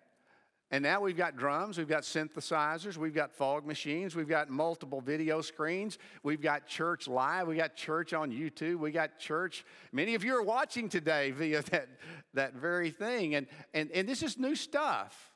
And 0.70 0.82
now 0.82 1.00
we've 1.00 1.16
got 1.16 1.36
drums, 1.36 1.78
we've 1.78 1.88
got 1.88 2.02
synthesizers, 2.02 2.96
we've 2.96 3.14
got 3.14 3.30
fog 3.32 3.66
machines, 3.66 4.16
we've 4.16 4.28
got 4.28 4.48
multiple 4.48 5.00
video 5.00 5.40
screens, 5.40 5.98
we've 6.22 6.40
got 6.40 6.66
church 6.66 7.06
live, 7.06 7.46
we 7.46 7.56
got 7.56 7.76
church 7.76 8.12
on 8.12 8.32
YouTube, 8.32 8.78
we 8.78 8.90
got 8.90 9.18
church. 9.18 9.64
Many 9.92 10.14
of 10.14 10.24
you 10.24 10.34
are 10.36 10.42
watching 10.42 10.88
today 10.88 11.30
via 11.32 11.62
that, 11.62 11.88
that 12.32 12.54
very 12.54 12.90
thing. 12.90 13.34
And, 13.34 13.46
and, 13.72 13.90
and 13.92 14.08
this 14.08 14.22
is 14.22 14.38
new 14.38 14.54
stuff. 14.56 15.32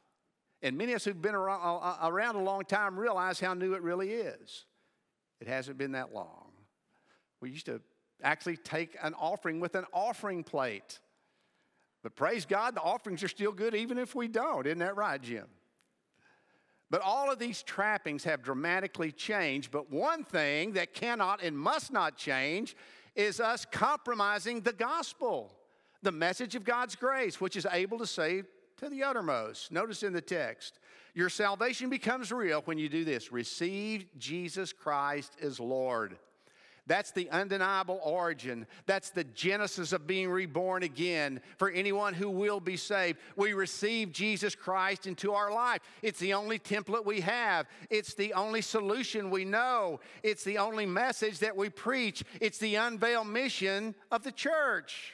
And 0.62 0.76
many 0.76 0.92
of 0.92 0.96
us 0.96 1.04
who've 1.04 1.20
been 1.20 1.36
around, 1.36 1.98
around 2.02 2.34
a 2.34 2.42
long 2.42 2.64
time 2.64 2.98
realize 2.98 3.38
how 3.38 3.54
new 3.54 3.74
it 3.74 3.82
really 3.82 4.10
is. 4.10 4.64
It 5.40 5.46
hasn't 5.46 5.78
been 5.78 5.92
that 5.92 6.12
long. 6.12 6.47
We 7.40 7.50
used 7.50 7.66
to 7.66 7.80
actually 8.22 8.56
take 8.56 8.96
an 9.02 9.14
offering 9.14 9.60
with 9.60 9.74
an 9.74 9.84
offering 9.92 10.42
plate. 10.42 10.98
But 12.02 12.16
praise 12.16 12.44
God, 12.44 12.74
the 12.74 12.80
offerings 12.80 13.22
are 13.22 13.28
still 13.28 13.52
good 13.52 13.74
even 13.74 13.98
if 13.98 14.14
we 14.14 14.28
don't. 14.28 14.66
Isn't 14.66 14.78
that 14.78 14.96
right, 14.96 15.20
Jim? 15.20 15.46
But 16.90 17.02
all 17.02 17.30
of 17.30 17.38
these 17.38 17.62
trappings 17.62 18.24
have 18.24 18.42
dramatically 18.42 19.12
changed. 19.12 19.70
But 19.70 19.90
one 19.90 20.24
thing 20.24 20.72
that 20.72 20.94
cannot 20.94 21.42
and 21.42 21.58
must 21.58 21.92
not 21.92 22.16
change 22.16 22.76
is 23.14 23.40
us 23.40 23.66
compromising 23.70 24.60
the 24.60 24.72
gospel, 24.72 25.52
the 26.02 26.12
message 26.12 26.54
of 26.54 26.64
God's 26.64 26.96
grace, 26.96 27.40
which 27.40 27.56
is 27.56 27.66
able 27.70 27.98
to 27.98 28.06
save 28.06 28.46
to 28.78 28.88
the 28.88 29.02
uttermost. 29.02 29.72
Notice 29.72 30.02
in 30.02 30.12
the 30.12 30.20
text, 30.20 30.78
your 31.14 31.28
salvation 31.28 31.90
becomes 31.90 32.32
real 32.32 32.62
when 32.62 32.78
you 32.78 32.88
do 32.88 33.04
this 33.04 33.32
receive 33.32 34.06
Jesus 34.16 34.72
Christ 34.72 35.32
as 35.42 35.60
Lord. 35.60 36.16
That's 36.88 37.10
the 37.10 37.30
undeniable 37.30 38.00
origin. 38.02 38.66
That's 38.86 39.10
the 39.10 39.24
genesis 39.24 39.92
of 39.92 40.06
being 40.06 40.30
reborn 40.30 40.82
again 40.82 41.42
for 41.58 41.70
anyone 41.70 42.14
who 42.14 42.30
will 42.30 42.60
be 42.60 42.78
saved. 42.78 43.18
We 43.36 43.52
receive 43.52 44.10
Jesus 44.10 44.54
Christ 44.54 45.06
into 45.06 45.34
our 45.34 45.52
life. 45.52 45.82
It's 46.02 46.18
the 46.18 46.32
only 46.32 46.58
template 46.58 47.04
we 47.04 47.20
have, 47.20 47.66
it's 47.90 48.14
the 48.14 48.32
only 48.32 48.62
solution 48.62 49.30
we 49.30 49.44
know, 49.44 50.00
it's 50.22 50.44
the 50.44 50.58
only 50.58 50.86
message 50.86 51.40
that 51.40 51.54
we 51.54 51.68
preach, 51.68 52.24
it's 52.40 52.58
the 52.58 52.76
unveiled 52.76 53.28
mission 53.28 53.94
of 54.10 54.24
the 54.24 54.32
church. 54.32 55.12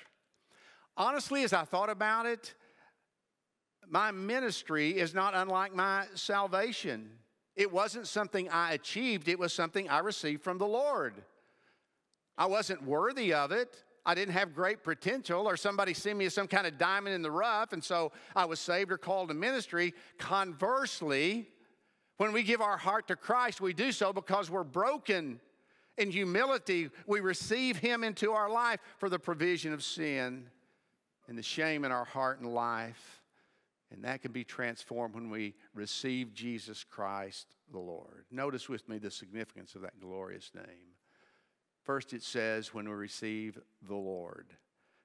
Honestly, 0.97 1.43
as 1.43 1.53
I 1.53 1.65
thought 1.65 1.91
about 1.91 2.27
it, 2.27 2.55
my 3.89 4.13
ministry 4.13 4.91
is 4.91 5.13
not 5.13 5.35
unlike 5.35 5.75
my 5.75 6.07
salvation. 6.15 7.11
It 7.57 7.73
wasn't 7.73 8.07
something 8.07 8.49
I 8.49 8.75
achieved, 8.75 9.29
it 9.29 9.41
was 9.41 9.53
something 9.53 9.89
I 9.89 9.99
received 9.99 10.43
from 10.43 10.59
the 10.59 10.67
Lord. 10.67 11.15
I 12.37 12.47
wasn't 12.47 12.83
worthy 12.85 13.33
of 13.33 13.53
it. 13.53 13.85
I 14.07 14.15
didn't 14.15 14.35
have 14.35 14.55
great 14.55 14.85
potential, 14.85 15.49
or 15.49 15.57
somebody 15.57 15.95
see 15.95 16.13
me 16.13 16.27
as 16.27 16.35
some 16.35 16.47
kind 16.47 16.67
of 16.67 16.77
diamond 16.77 17.15
in 17.15 17.23
the 17.23 17.31
rough, 17.31 17.73
and 17.73 17.83
so 17.83 18.13
I 18.37 18.45
was 18.45 18.61
saved 18.61 18.93
or 18.93 18.99
called 18.99 19.29
to 19.29 19.35
ministry. 19.35 19.95
Conversely, 20.19 21.49
when 22.19 22.33
we 22.33 22.43
give 22.43 22.61
our 22.61 22.77
heart 22.77 23.09
to 23.09 23.17
Christ, 23.17 23.61
we 23.61 23.73
do 23.73 23.93
so 23.93 24.13
because 24.13 24.51
we're 24.51 24.63
broken. 24.63 25.41
In 25.97 26.11
humility, 26.11 26.91
we 27.07 27.21
receive 27.21 27.79
Him 27.79 28.05
into 28.05 28.33
our 28.33 28.51
life 28.51 28.81
for 28.99 29.09
the 29.09 29.19
provision 29.19 29.73
of 29.73 29.83
sin 29.83 30.51
and 31.29 31.39
the 31.39 31.43
shame 31.43 31.85
in 31.85 31.93
our 31.93 32.05
heart 32.05 32.41
and 32.41 32.53
life. 32.53 33.23
And 33.91 34.05
that 34.05 34.23
can 34.23 34.33
be 34.33 34.45
transformed 34.45 35.15
when 35.15 35.31
we 35.31 35.55
receive 35.73 36.35
Jesus 36.35 36.85
Christ 36.85 37.47
the 37.71 37.79
Lord. 37.79 38.25
Notice 38.31 38.69
with 38.69 38.89
me 38.89 38.99
the 38.99 39.11
significance 39.11 39.77
of 39.77 39.83
that 39.83 40.01
glorious 40.01 40.51
name. 40.55 40.95
First, 41.85 42.13
it 42.13 42.23
says 42.23 42.73
when 42.73 42.89
we 42.89 42.95
receive 42.95 43.59
the 43.87 43.95
Lord. 43.95 44.47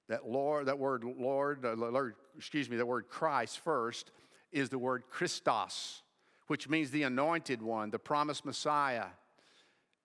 That 0.07 0.27
Lord, 0.27 0.65
that 0.67 0.79
word 0.79 1.03
Lord, 1.03 1.63
Lord, 1.63 2.15
excuse 2.37 2.69
me, 2.69 2.77
that 2.77 2.85
word 2.85 3.07
Christ 3.09 3.59
first 3.59 4.11
is 4.51 4.69
the 4.69 4.79
word 4.79 5.03
Christos, 5.09 6.01
which 6.47 6.67
means 6.67 6.89
the 6.89 7.03
anointed 7.03 7.61
one, 7.61 7.91
the 7.91 7.99
promised 7.99 8.45
Messiah. 8.45 9.05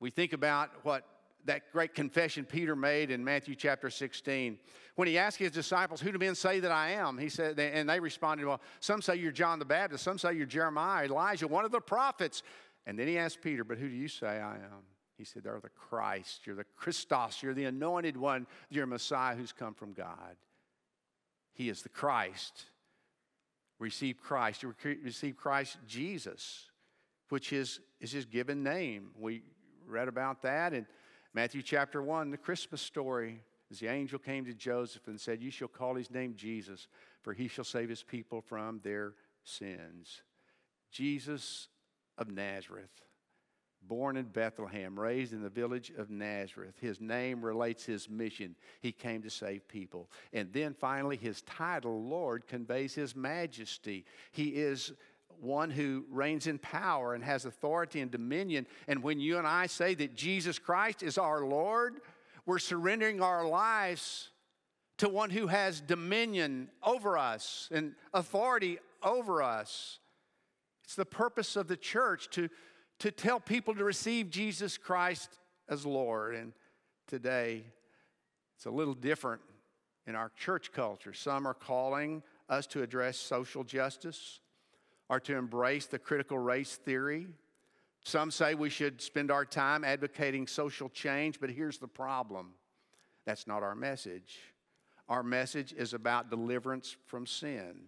We 0.01 0.11
think 0.11 0.33
about 0.33 0.71
what 0.83 1.07
that 1.47 1.71
great 1.73 1.95
confession 1.95 2.45
Peter 2.45 2.75
made 2.75 3.11
in 3.11 3.25
Matthew 3.25 3.55
chapter 3.55 3.89
16. 3.89 4.59
When 4.97 5.09
he 5.09 5.19
asked 5.19 5.39
his 5.39 5.53
disciples, 5.53 6.01
Who 6.01 6.13
do 6.13 6.19
men 6.19 6.35
say 6.35 6.61
that 6.61 6.73
I 6.73 6.91
am? 6.91 7.19
He 7.19 7.29
said, 7.29 7.59
and 7.59 7.89
they 7.89 8.01
responded, 8.01 8.47
Well, 8.47 8.61
some 8.81 9.01
say 9.01 9.17
you're 9.17 9.33
John 9.33 9.59
the 9.59 9.65
Baptist, 9.65 10.05
some 10.05 10.19
say 10.19 10.35
you're 10.35 10.47
Jeremiah, 10.47 11.07
Elijah, 11.07 11.47
one 11.47 11.65
of 11.65 11.71
the 11.71 11.81
prophets. 11.81 12.43
And 12.87 12.99
then 12.99 13.09
he 13.09 13.17
asked 13.17 13.41
Peter, 13.43 13.65
But 13.65 13.79
who 13.79 13.89
do 13.89 13.95
you 13.95 14.09
say 14.09 14.27
I 14.27 14.57
am? 14.57 14.94
He 15.25 15.27
said, 15.27 15.45
They're 15.45 15.59
the 15.59 15.71
Christ, 15.71 16.43
you're 16.45 16.55
the 16.55 16.67
Christos, 16.77 17.43
you're 17.43 17.55
the 17.55 17.65
anointed 17.65 18.15
one, 18.15 18.47
you're 18.69 18.85
Messiah 18.85 19.35
who's 19.35 19.53
come 19.53 19.73
from 19.73 19.95
God. 19.95 20.37
He 21.55 21.71
is 21.71 21.81
the 21.81 21.89
Christ. 21.89 22.67
Receive 23.79 24.21
Christ. 24.21 24.63
You 24.63 24.75
receive 25.03 25.39
Christ 25.39 25.79
Jesus, 25.87 26.69
which 27.31 27.55
is, 27.55 27.81
is 28.03 28.13
his 28.13 28.27
given 28.27 28.63
name. 28.63 29.13
We 29.19 29.45
read 29.87 30.09
about 30.09 30.43
that 30.43 30.75
in 30.75 30.87
Matthew 31.33 31.63
chapter 31.63 32.03
1, 32.03 32.31
the 32.31 32.37
Christmas 32.37 32.83
story. 32.83 33.41
As 33.71 33.81
the 33.81 33.89
angel 33.89 34.19
came 34.19 34.45
to 34.45 34.53
Joseph 34.53 35.09
and 35.09 35.19
said, 35.19 35.41
You 35.41 35.51
shall 35.51 35.69
call 35.69 35.95
his 35.95 36.11
name 36.11 36.35
Jesus, 36.37 36.87
for 37.23 37.33
he 37.33 37.49
shall 37.49 37.65
save 37.65 37.89
his 37.89 38.03
people 38.03 38.43
from 38.43 38.81
their 38.85 39.15
sins. 39.43 40.21
Jesus 40.93 41.69
of 42.19 42.29
Nazareth 42.29 42.91
born 43.89 44.17
in 44.17 44.25
Bethlehem, 44.27 44.99
raised 44.99 45.33
in 45.33 45.43
the 45.43 45.49
village 45.49 45.93
of 45.97 46.11
Nazareth. 46.11 46.75
His 46.81 47.01
name 47.01 47.45
relates 47.45 47.85
his 47.85 48.09
mission. 48.09 48.57
He 48.81 48.93
came 48.93 49.23
to 49.23 49.31
save 49.31 49.67
people. 49.69 50.11
And 50.33 50.53
then 50.53 50.75
finally, 50.75 51.17
his 51.17 51.43
title, 51.43 52.03
Lord, 52.03 52.47
conveys 52.47 52.95
his 52.95 53.15
majesty. 53.15 54.05
He 54.33 54.49
is 54.49 54.93
one 55.41 55.71
who 55.71 56.05
reigns 56.11 56.47
in 56.47 56.59
power 56.59 57.15
and 57.15 57.23
has 57.25 57.45
authority 57.45 58.01
and 58.01 58.11
dominion. 58.11 58.67
And 58.89 59.03
when 59.03 59.21
you 59.21 59.39
and 59.39 59.47
I 59.47 59.67
say 59.67 59.95
that 59.95 60.15
Jesus 60.15 60.59
Christ 60.59 61.03
is 61.03 61.19
our 61.19 61.45
Lord, 61.45 62.01
we're 62.47 62.59
surrendering 62.59 63.21
our 63.21 63.47
lives 63.47 64.31
to 64.99 65.09
one 65.09 65.31
who 65.31 65.49
has 65.49 65.81
dominion 65.81 66.69
over 66.83 67.19
us 67.19 67.69
and 67.73 67.95
authority 68.13 68.79
over 69.03 69.43
us. 69.43 69.99
It's 70.85 70.95
the 70.95 71.05
purpose 71.05 71.57
of 71.57 71.67
the 71.67 71.77
church 71.77 72.29
to 72.31 72.49
to 73.01 73.11
tell 73.11 73.41
people 73.41 73.75
to 73.75 73.85
receive 73.85 74.31
Jesus 74.31 74.79
Christ 74.79 75.31
as 75.69 75.85
Lord. 75.85 76.35
And 76.35 76.53
today, 77.07 77.65
it's 78.57 78.67
a 78.67 78.71
little 78.71 78.95
different 78.95 79.43
in 80.07 80.15
our 80.15 80.31
church 80.39 80.73
culture. 80.73 81.13
Some 81.13 81.47
are 81.47 81.55
calling 81.55 82.23
us 82.49 82.67
to 82.69 82.83
address 82.83 83.17
social 83.17 83.65
justice 83.65 84.41
or 85.09 85.21
to 85.21 85.37
embrace 85.37 85.87
the 85.87 85.99
critical 85.99 86.39
race 86.39 86.77
theory, 86.77 87.27
Some 88.05 88.31
say 88.31 88.55
we 88.55 88.69
should 88.69 89.01
spend 89.01 89.31
our 89.31 89.47
time 89.47 89.83
advocating 89.83 90.47
social 90.47 90.91
change, 90.91 91.41
but 91.41 91.51
here's 91.51 91.79
the 91.79 91.89
problem 91.89 92.53
that's 93.25 93.47
not 93.47 93.63
our 93.63 93.75
message. 93.75 94.39
Our 95.09 95.23
message 95.23 95.73
is 95.73 95.95
about 95.95 96.29
deliverance 96.29 96.97
from 97.07 97.27
sin, 97.27 97.81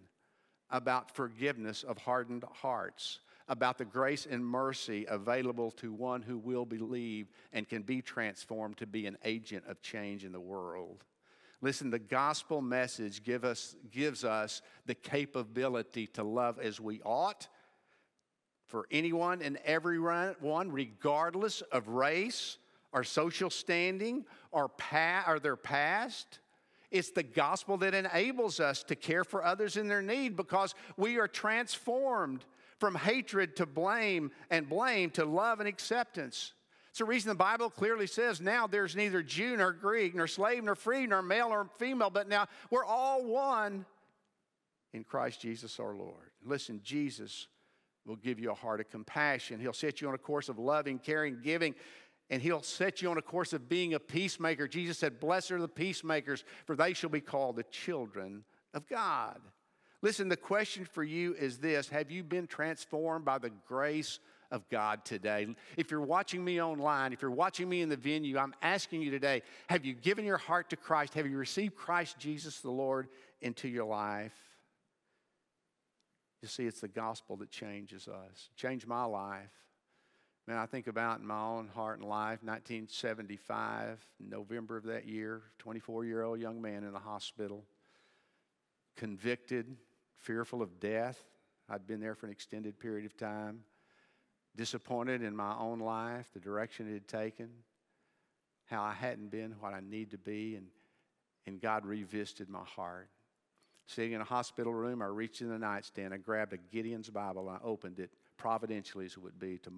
about 0.71 1.11
forgiveness 1.11 1.83
of 1.83 1.99
hardened 1.99 2.43
hearts, 2.51 3.19
about 3.47 3.77
the 3.77 3.85
grace 3.85 4.27
and 4.29 4.45
mercy 4.45 5.05
available 5.07 5.71
to 5.71 5.93
one 5.93 6.21
who 6.21 6.37
will 6.37 6.65
believe 6.65 7.27
and 7.53 7.67
can 7.67 7.81
be 7.81 8.01
transformed 8.01 8.77
to 8.77 8.87
be 8.87 9.05
an 9.05 9.17
agent 9.23 9.63
of 9.67 9.81
change 9.81 10.25
in 10.25 10.31
the 10.31 10.39
world. 10.39 11.03
Listen, 11.61 11.89
the 11.89 11.99
gospel 11.99 12.61
message 12.61 13.23
give 13.23 13.43
us, 13.43 13.75
gives 13.91 14.23
us 14.23 14.61
the 14.85 14.93
capability 14.93 16.05
to 16.07 16.23
love 16.23 16.59
as 16.59 16.79
we 16.79 17.01
ought 17.03 17.47
for 18.67 18.85
anyone 18.91 19.41
and 19.41 19.57
everyone, 19.65 20.35
regardless 20.71 21.61
of 21.71 21.87
race 21.87 22.57
or 22.91 23.03
social 23.03 23.49
standing 23.49 24.25
or, 24.51 24.67
pa- 24.69 25.23
or 25.27 25.39
their 25.39 25.55
past. 25.55 26.39
It's 26.91 27.11
the 27.11 27.23
gospel 27.23 27.77
that 27.77 27.93
enables 27.93 28.59
us 28.59 28.83
to 28.83 28.95
care 28.95 29.23
for 29.23 29.43
others 29.43 29.77
in 29.77 29.87
their 29.87 30.01
need 30.01 30.35
because 30.35 30.75
we 30.95 31.17
are 31.17 31.27
transformed 31.27 32.45
from 32.79 32.95
hatred 32.95 33.55
to 33.57 33.65
blame 33.65 34.31
and 34.49 34.69
blame 34.69 35.09
to 35.11 35.25
love 35.25 35.59
and 35.59 35.67
acceptance. 35.67 36.53
It's 36.89 36.99
the 36.99 37.05
reason 37.05 37.29
the 37.29 37.35
Bible 37.35 37.69
clearly 37.69 38.07
says 38.07 38.41
now 38.41 38.67
there's 38.67 38.95
neither 38.95 39.21
Jew 39.21 39.57
nor 39.57 39.71
Greek, 39.71 40.15
nor 40.15 40.27
slave 40.27 40.63
nor 40.63 40.75
free, 40.75 41.05
nor 41.05 41.21
male 41.21 41.49
nor 41.49 41.69
female, 41.77 42.09
but 42.09 42.27
now 42.27 42.47
we're 42.71 42.85
all 42.85 43.23
one 43.25 43.85
in 44.93 45.03
Christ 45.03 45.41
Jesus 45.41 45.79
our 45.79 45.95
Lord. 45.95 46.31
Listen, 46.43 46.81
Jesus 46.83 47.47
will 48.05 48.15
give 48.15 48.39
you 48.39 48.51
a 48.51 48.55
heart 48.55 48.79
of 48.79 48.89
compassion. 48.89 49.59
He'll 49.59 49.73
set 49.73 50.01
you 50.01 50.07
on 50.07 50.15
a 50.15 50.17
course 50.17 50.49
of 50.49 50.57
loving, 50.57 50.97
caring, 50.97 51.39
giving, 51.43 51.75
and 52.29 52.41
He'll 52.41 52.63
set 52.63 53.01
you 53.01 53.11
on 53.11 53.17
a 53.17 53.21
course 53.21 53.53
of 53.53 53.69
being 53.69 53.93
a 53.93 53.99
peacemaker. 53.99 54.67
Jesus 54.67 54.97
said, 54.97 55.19
Blessed 55.19 55.51
are 55.51 55.61
the 55.61 55.67
peacemakers, 55.67 56.43
for 56.65 56.75
they 56.75 56.93
shall 56.93 57.09
be 57.09 57.21
called 57.21 57.57
the 57.57 57.63
children 57.63 58.43
of 58.73 58.87
God. 58.87 59.39
Listen, 60.01 60.29
the 60.29 60.37
question 60.37 60.85
for 60.85 61.03
you 61.03 61.33
is 61.33 61.57
this 61.57 61.89
Have 61.89 62.11
you 62.11 62.23
been 62.23 62.47
transformed 62.47 63.25
by 63.25 63.39
the 63.39 63.51
grace 63.67 64.19
of 64.51 64.67
God 64.69 65.03
today? 65.03 65.47
If 65.75 65.91
you're 65.91 66.01
watching 66.01 66.43
me 66.43 66.61
online, 66.61 67.13
if 67.13 67.21
you're 67.21 67.31
watching 67.31 67.67
me 67.67 67.81
in 67.81 67.89
the 67.89 67.97
venue, 67.97 68.37
I'm 68.37 68.53
asking 68.61 69.01
you 69.01 69.11
today 69.11 69.41
Have 69.69 69.85
you 69.85 69.93
given 69.93 70.25
your 70.25 70.37
heart 70.37 70.69
to 70.69 70.75
Christ? 70.75 71.15
Have 71.15 71.27
you 71.27 71.37
received 71.37 71.75
Christ 71.75 72.19
Jesus 72.19 72.59
the 72.59 72.71
Lord 72.71 73.07
into 73.41 73.67
your 73.67 73.85
life? 73.85 74.33
You 76.41 76.47
see, 76.47 76.63
it's 76.63 76.81
the 76.81 76.87
gospel 76.87 77.37
that 77.37 77.49
changes 77.49 78.07
us. 78.07 78.49
Changed 78.55 78.87
my 78.87 79.05
life. 79.05 79.49
Man, 80.47 80.57
I 80.57 80.65
think 80.65 80.87
about 80.87 81.19
in 81.19 81.27
my 81.27 81.41
own 81.41 81.67
heart 81.67 81.99
and 81.99 82.07
life, 82.07 82.39
1975, 82.41 83.99
November 84.19 84.77
of 84.77 84.85
that 84.85 85.05
year, 85.05 85.41
24 85.59 86.05
year 86.05 86.23
old 86.23 86.39
young 86.39 86.61
man 86.61 86.83
in 86.85 86.93
the 86.93 86.99
hospital, 86.99 87.65
convicted, 88.95 89.75
fearful 90.21 90.61
of 90.61 90.79
death. 90.79 91.21
I'd 91.69 91.87
been 91.87 91.99
there 91.99 92.15
for 92.15 92.25
an 92.25 92.31
extended 92.31 92.79
period 92.79 93.05
of 93.05 93.17
time, 93.17 93.61
disappointed 94.55 95.21
in 95.21 95.35
my 95.35 95.55
own 95.57 95.79
life, 95.79 96.27
the 96.33 96.39
direction 96.39 96.89
it 96.89 96.93
had 96.93 97.07
taken, 97.07 97.49
how 98.65 98.83
I 98.83 98.93
hadn't 98.93 99.31
been 99.31 99.55
what 99.59 99.73
I 99.73 99.81
need 99.81 100.11
to 100.11 100.17
be, 100.17 100.55
and, 100.55 100.67
and 101.45 101.61
God 101.61 101.85
revisited 101.85 102.49
my 102.49 102.63
heart. 102.63 103.09
Sitting 103.87 104.13
in 104.13 104.21
a 104.21 104.25
hospital 104.25 104.73
room, 104.73 105.01
I 105.01 105.05
reached 105.05 105.41
in 105.41 105.49
the 105.49 105.59
nightstand, 105.59 106.13
I 106.13 106.17
grabbed 106.17 106.53
a 106.53 106.57
Gideon's 106.57 107.09
Bible, 107.09 107.47
and 107.47 107.57
I 107.57 107.65
opened 107.65 107.99
it 107.99 108.11
providentially 108.37 109.05
as 109.05 109.13
it 109.13 109.19
would 109.19 109.39
be 109.39 109.57
to 109.59 109.71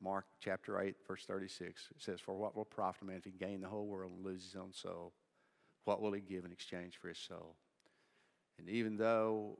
Mark 0.00 0.26
chapter 0.40 0.80
8, 0.80 0.94
verse 1.06 1.24
36. 1.26 1.88
It 1.96 2.02
says, 2.02 2.20
For 2.20 2.34
what 2.34 2.54
will 2.54 2.64
profit 2.64 3.02
a 3.02 3.04
man 3.06 3.16
if 3.16 3.24
he 3.24 3.30
gain 3.30 3.60
the 3.60 3.68
whole 3.68 3.86
world 3.86 4.12
and 4.14 4.24
lose 4.24 4.44
his 4.44 4.56
own 4.56 4.72
soul? 4.72 5.12
What 5.84 6.02
will 6.02 6.12
he 6.12 6.20
give 6.20 6.44
in 6.44 6.52
exchange 6.52 6.98
for 7.00 7.08
his 7.08 7.18
soul? 7.18 7.56
And 8.58 8.68
even 8.68 8.96
though 8.96 9.58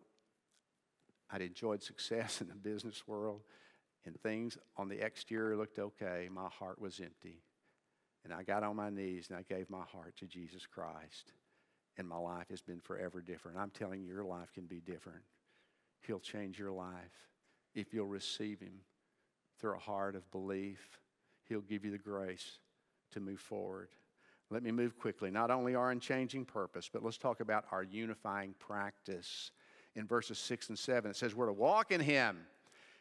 I'd 1.31 1.43
enjoyed 1.43 1.83
success 1.83 2.41
in 2.41 2.49
the 2.49 2.55
business 2.55 3.07
world 3.07 3.43
and 4.05 4.19
things 4.21 4.57
on 4.77 4.89
the 4.89 5.05
exterior 5.05 5.57
looked 5.57 5.79
okay, 5.79 6.29
my 6.31 6.49
heart 6.49 6.81
was 6.81 7.01
empty. 7.01 7.43
And 8.25 8.33
I 8.33 8.43
got 8.43 8.63
on 8.63 8.77
my 8.77 8.91
knees 8.91 9.27
and 9.29 9.39
I 9.39 9.43
gave 9.43 9.71
my 9.71 9.85
heart 9.85 10.17
to 10.19 10.27
Jesus 10.27 10.67
Christ 10.67 11.33
and 11.99 12.09
my 12.09 12.17
life 12.17 12.49
has 12.51 12.61
been 12.61 12.81
forever 12.81 13.21
different. 13.21 13.59
I'm 13.59 13.71
telling 13.71 14.03
you, 14.03 14.13
your 14.13 14.25
life 14.25 14.53
can 14.53 14.67
be 14.67 14.81
different. 14.81 15.23
He'll 16.07 16.21
change 16.21 16.59
your 16.59 16.73
life 16.73 17.31
if 17.75 17.93
you'll 17.93 18.07
receive 18.07 18.61
Him 18.61 18.81
through 19.59 19.77
a 19.77 19.81
heart 19.81 20.15
of 20.15 20.31
belief. 20.31 21.01
He'll 21.49 21.61
give 21.61 21.85
you 21.85 21.91
the 21.91 21.99
grace 21.99 22.59
to 23.13 23.21
move 23.21 23.41
forward. 23.41 23.89
Let 24.51 24.63
me 24.63 24.71
move 24.71 24.99
quickly. 24.99 25.31
Not 25.31 25.51
only 25.51 25.75
our 25.75 25.91
unchanging 25.91 26.45
purpose, 26.45 26.89
but 26.93 27.03
let's 27.03 27.19
talk 27.19 27.41
about 27.41 27.65
our 27.73 27.83
unifying 27.83 28.55
practice. 28.59 29.51
In 29.97 30.07
verses 30.07 30.39
6 30.39 30.69
and 30.69 30.79
7, 30.79 31.11
it 31.11 31.17
says 31.17 31.35
we're 31.35 31.47
to 31.47 31.53
walk 31.53 31.91
in 31.91 32.01
Him 32.01 32.39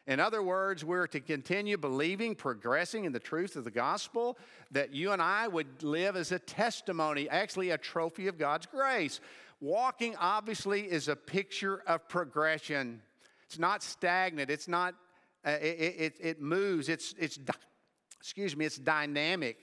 in 0.06 0.20
other 0.20 0.40
words, 0.40 0.84
we're 0.84 1.08
to 1.08 1.20
continue 1.20 1.76
believing, 1.76 2.36
progressing 2.36 3.06
in 3.06 3.12
the 3.12 3.18
truth 3.18 3.56
of 3.56 3.64
the 3.64 3.72
gospel, 3.72 4.38
that 4.70 4.94
you 4.94 5.10
and 5.10 5.20
I 5.20 5.48
would 5.48 5.82
live 5.82 6.14
as 6.14 6.30
a 6.30 6.38
testimony, 6.38 7.28
actually, 7.28 7.70
a 7.70 7.78
trophy 7.78 8.28
of 8.28 8.38
God's 8.38 8.66
grace. 8.66 9.20
Walking, 9.60 10.14
obviously, 10.16 10.82
is 10.82 11.08
a 11.08 11.16
picture 11.16 11.82
of 11.88 12.08
progression. 12.08 13.02
It's 13.46 13.58
not 13.58 13.82
stagnant, 13.82 14.48
it's 14.48 14.68
not, 14.68 14.94
uh, 15.44 15.56
it, 15.60 15.94
it, 15.98 16.14
it, 16.20 16.40
moves, 16.40 16.88
it's, 16.88 17.14
it's, 17.18 17.40
excuse 18.20 18.56
me, 18.56 18.64
it's 18.64 18.78
dynamic. 18.78 19.58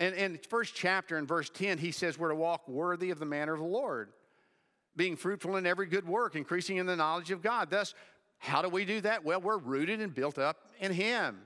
And 0.00 0.14
in 0.16 0.40
first 0.48 0.74
chapter, 0.74 1.18
in 1.18 1.26
verse 1.26 1.50
10, 1.50 1.78
he 1.78 1.92
says 1.92 2.18
we're 2.18 2.30
to 2.30 2.34
walk 2.34 2.66
worthy 2.66 3.10
of 3.10 3.20
the 3.20 3.26
manner 3.26 3.52
of 3.52 3.60
the 3.60 3.66
Lord 3.66 4.08
being 4.96 5.16
fruitful 5.16 5.56
in 5.56 5.66
every 5.66 5.86
good 5.86 6.06
work, 6.06 6.36
increasing 6.36 6.76
in 6.76 6.86
the 6.86 6.96
knowledge 6.96 7.30
of 7.30 7.42
God. 7.42 7.70
Thus, 7.70 7.94
how 8.38 8.62
do 8.62 8.68
we 8.68 8.84
do 8.84 9.00
that? 9.02 9.24
Well, 9.24 9.40
we're 9.40 9.58
rooted 9.58 10.00
and 10.00 10.14
built 10.14 10.38
up 10.38 10.68
in 10.80 10.92
Him. 10.92 11.42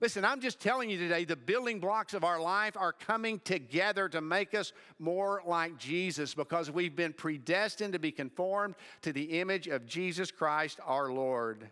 Listen, 0.00 0.24
I'm 0.24 0.40
just 0.40 0.58
telling 0.58 0.90
you 0.90 0.98
today 0.98 1.24
the 1.24 1.36
building 1.36 1.78
blocks 1.78 2.12
of 2.12 2.24
our 2.24 2.40
life 2.40 2.76
are 2.76 2.92
coming 2.92 3.38
together 3.44 4.08
to 4.08 4.20
make 4.20 4.52
us 4.52 4.72
more 4.98 5.42
like 5.46 5.78
Jesus 5.78 6.34
because 6.34 6.72
we've 6.72 6.96
been 6.96 7.12
predestined 7.12 7.92
to 7.92 8.00
be 8.00 8.10
conformed 8.10 8.74
to 9.02 9.12
the 9.12 9.38
image 9.38 9.68
of 9.68 9.86
Jesus 9.86 10.32
Christ 10.32 10.80
our 10.84 11.12
Lord. 11.12 11.70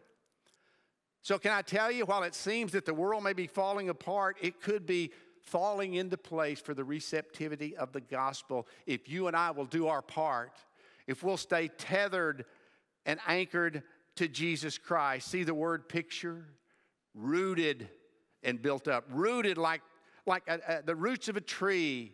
So, 1.22 1.38
can 1.38 1.50
I 1.50 1.62
tell 1.62 1.90
you, 1.90 2.06
while 2.06 2.22
it 2.22 2.36
seems 2.36 2.72
that 2.72 2.86
the 2.86 2.94
world 2.94 3.24
may 3.24 3.32
be 3.32 3.48
falling 3.48 3.88
apart, 3.88 4.36
it 4.40 4.62
could 4.62 4.86
be 4.86 5.10
falling 5.42 5.94
into 5.94 6.16
place 6.16 6.60
for 6.60 6.72
the 6.72 6.84
receptivity 6.84 7.76
of 7.76 7.92
the 7.92 8.00
gospel 8.00 8.68
if 8.86 9.08
you 9.08 9.26
and 9.26 9.36
I 9.36 9.50
will 9.50 9.64
do 9.64 9.88
our 9.88 10.02
part, 10.02 10.52
if 11.10 11.24
we'll 11.24 11.36
stay 11.36 11.66
tethered 11.66 12.44
and 13.04 13.18
anchored 13.26 13.82
to 14.14 14.28
Jesus 14.28 14.78
Christ. 14.78 15.28
See 15.28 15.42
the 15.42 15.54
word 15.54 15.88
picture? 15.88 16.44
Rooted 17.14 17.88
and 18.44 18.62
built 18.62 18.86
up. 18.86 19.04
Rooted 19.10 19.58
like, 19.58 19.82
like 20.24 20.44
a, 20.46 20.60
a, 20.68 20.82
the 20.82 20.94
roots 20.94 21.28
of 21.28 21.36
a 21.36 21.40
tree, 21.40 22.12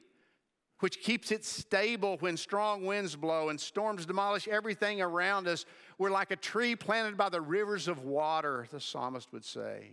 which 0.81 1.03
keeps 1.03 1.31
it 1.31 1.45
stable 1.45 2.17
when 2.21 2.39
strong 2.39 2.87
winds 2.87 3.15
blow 3.17 3.51
and 3.51 3.61
storms 3.61 4.07
demolish 4.07 4.49
everything 4.49 5.03
around 5.03 5.47
us. 5.47 5.67
We're 5.99 6.11
like 6.11 6.31
a 6.31 6.37
tree 6.37 6.75
planted 6.75 7.19
by 7.19 7.29
the 7.29 7.41
rivers 7.41 7.89
of 7.89 8.03
water, 8.03 8.67
the 8.71 8.81
psalmist 8.81 9.31
would 9.33 9.45
say. 9.45 9.93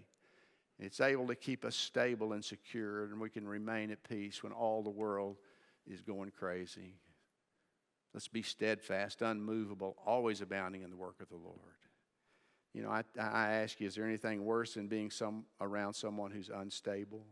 It's 0.80 1.02
able 1.02 1.28
to 1.28 1.36
keep 1.36 1.66
us 1.66 1.76
stable 1.76 2.34
and 2.34 2.44
secure, 2.44 3.04
and 3.04 3.20
we 3.20 3.30
can 3.30 3.48
remain 3.48 3.92
at 3.92 4.02
peace 4.08 4.44
when 4.44 4.54
all 4.54 4.82
the 4.82 4.90
world 4.90 5.38
is 5.86 6.02
going 6.02 6.32
crazy. 6.32 6.96
Let's 8.14 8.28
be 8.28 8.44
steadfast, 8.44 9.22
unmovable, 9.22 9.98
always 10.06 10.42
abounding 10.42 10.84
in 10.84 10.92
the 10.92 10.96
work 10.96 11.22
of 11.22 11.30
the 11.30 11.36
Lord. 11.36 11.58
You 12.74 12.84
know, 12.84 12.90
I, 12.90 13.04
I 13.20 13.54
ask 13.54 13.80
you, 13.80 13.88
is 13.88 13.96
there 13.96 14.06
anything 14.06 14.46
worse 14.46 14.76
than 14.76 14.88
being 14.88 15.12
some, 15.12 15.46
around 15.62 15.94
someone 15.94 16.32
who's 16.32 16.50
unstable? 16.50 17.26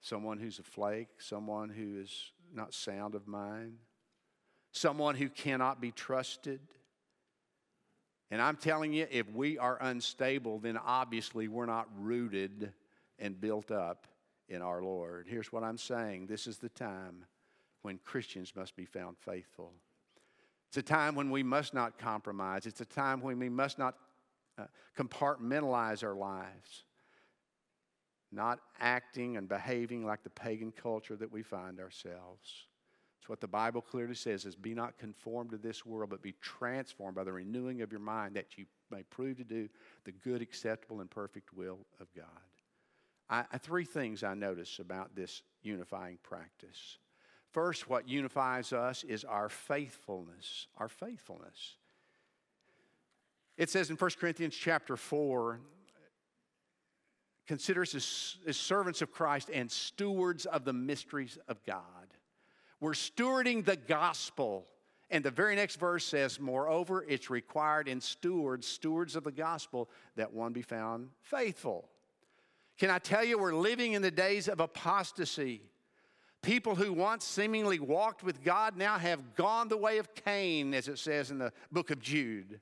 Someone 0.00 0.38
who's 0.38 0.58
a 0.58 0.62
flake? 0.62 1.08
Someone 1.18 1.68
who 1.68 2.00
is 2.00 2.32
not 2.54 2.74
sound 2.74 3.14
of 3.14 3.26
mind? 3.26 3.78
Someone 4.72 5.14
who 5.14 5.28
cannot 5.28 5.80
be 5.80 5.92
trusted? 5.92 6.60
And 8.30 8.40
I'm 8.40 8.56
telling 8.56 8.94
you, 8.94 9.06
if 9.10 9.30
we 9.30 9.58
are 9.58 9.78
unstable, 9.80 10.58
then 10.58 10.78
obviously 10.78 11.48
we're 11.48 11.66
not 11.66 11.88
rooted 11.98 12.72
and 13.18 13.38
built 13.38 13.70
up 13.70 14.06
in 14.48 14.62
our 14.62 14.82
Lord. 14.82 15.26
Here's 15.28 15.52
what 15.52 15.62
I'm 15.62 15.78
saying 15.78 16.26
this 16.26 16.46
is 16.46 16.58
the 16.58 16.70
time 16.70 17.26
when 17.82 17.98
Christians 17.98 18.52
must 18.56 18.76
be 18.76 18.84
found 18.84 19.16
faithful. 19.18 19.72
It's 20.68 20.78
a 20.78 20.82
time 20.82 21.14
when 21.14 21.30
we 21.30 21.42
must 21.42 21.74
not 21.74 21.98
compromise. 21.98 22.66
It's 22.66 22.80
a 22.80 22.86
time 22.86 23.20
when 23.20 23.38
we 23.38 23.48
must 23.48 23.78
not 23.78 23.96
uh, 24.58 24.64
compartmentalize 24.96 26.02
our 26.02 26.14
lives, 26.14 26.84
not 28.30 28.60
acting 28.80 29.36
and 29.36 29.48
behaving 29.48 30.06
like 30.06 30.22
the 30.22 30.30
pagan 30.30 30.72
culture 30.72 31.16
that 31.16 31.30
we 31.30 31.42
find 31.42 31.78
ourselves. 31.78 32.66
It's 33.20 33.28
what 33.28 33.40
the 33.40 33.46
Bible 33.46 33.80
clearly 33.80 34.14
says 34.14 34.44
is 34.46 34.56
be 34.56 34.74
not 34.74 34.98
conformed 34.98 35.50
to 35.50 35.58
this 35.58 35.86
world, 35.86 36.10
but 36.10 36.22
be 36.22 36.34
transformed 36.40 37.14
by 37.14 37.24
the 37.24 37.32
renewing 37.32 37.82
of 37.82 37.92
your 37.92 38.00
mind 38.00 38.34
that 38.34 38.56
you 38.56 38.64
may 38.90 39.02
prove 39.04 39.36
to 39.36 39.44
do 39.44 39.68
the 40.04 40.12
good, 40.12 40.42
acceptable, 40.42 41.00
and 41.00 41.10
perfect 41.10 41.54
will 41.54 41.78
of 42.00 42.08
God. 42.16 42.26
I, 43.30 43.44
three 43.58 43.84
things 43.84 44.22
I 44.22 44.34
notice 44.34 44.78
about 44.78 45.14
this 45.14 45.42
unifying 45.62 46.18
practice. 46.22 46.98
First, 47.52 47.88
what 47.88 48.08
unifies 48.08 48.72
us 48.72 49.04
is 49.04 49.24
our 49.24 49.48
faithfulness. 49.48 50.68
Our 50.78 50.88
faithfulness. 50.88 51.76
It 53.58 53.68
says 53.68 53.90
in 53.90 53.96
1 53.96 54.10
Corinthians 54.18 54.56
chapter 54.56 54.96
4, 54.96 55.60
consider 57.46 57.82
us 57.82 57.94
as, 57.94 58.36
as 58.46 58.56
servants 58.56 59.02
of 59.02 59.12
Christ 59.12 59.50
and 59.52 59.70
stewards 59.70 60.46
of 60.46 60.64
the 60.64 60.72
mysteries 60.72 61.38
of 61.46 61.62
God. 61.64 61.82
We're 62.80 62.92
stewarding 62.92 63.64
the 63.64 63.76
gospel. 63.76 64.66
And 65.10 65.22
the 65.22 65.30
very 65.30 65.54
next 65.54 65.76
verse 65.76 66.06
says, 66.06 66.40
Moreover, 66.40 67.04
it's 67.06 67.28
required 67.28 67.86
in 67.86 68.00
stewards, 68.00 68.66
stewards 68.66 69.14
of 69.14 69.24
the 69.24 69.30
gospel, 69.30 69.90
that 70.16 70.32
one 70.32 70.54
be 70.54 70.62
found 70.62 71.10
faithful. 71.20 71.90
Can 72.78 72.88
I 72.88 72.98
tell 72.98 73.22
you, 73.22 73.36
we're 73.36 73.54
living 73.54 73.92
in 73.92 74.00
the 74.00 74.10
days 74.10 74.48
of 74.48 74.58
apostasy. 74.58 75.60
People 76.42 76.74
who 76.74 76.92
once 76.92 77.24
seemingly 77.24 77.78
walked 77.78 78.24
with 78.24 78.42
God 78.42 78.76
now 78.76 78.98
have 78.98 79.36
gone 79.36 79.68
the 79.68 79.76
way 79.76 79.98
of 79.98 80.12
Cain, 80.14 80.74
as 80.74 80.88
it 80.88 80.98
says 80.98 81.30
in 81.30 81.38
the 81.38 81.52
book 81.70 81.92
of 81.92 82.00
Jude. 82.00 82.58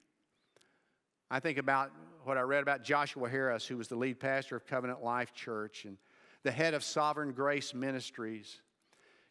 I 1.30 1.40
think 1.40 1.56
about 1.56 1.90
what 2.24 2.36
I 2.36 2.42
read 2.42 2.62
about 2.62 2.84
Joshua 2.84 3.30
Harris, 3.30 3.66
who 3.66 3.78
was 3.78 3.88
the 3.88 3.96
lead 3.96 4.20
pastor 4.20 4.54
of 4.54 4.66
Covenant 4.66 5.02
Life 5.02 5.32
Church 5.32 5.86
and 5.86 5.96
the 6.42 6.50
head 6.50 6.74
of 6.74 6.84
Sovereign 6.84 7.32
Grace 7.32 7.72
Ministries. 7.72 8.60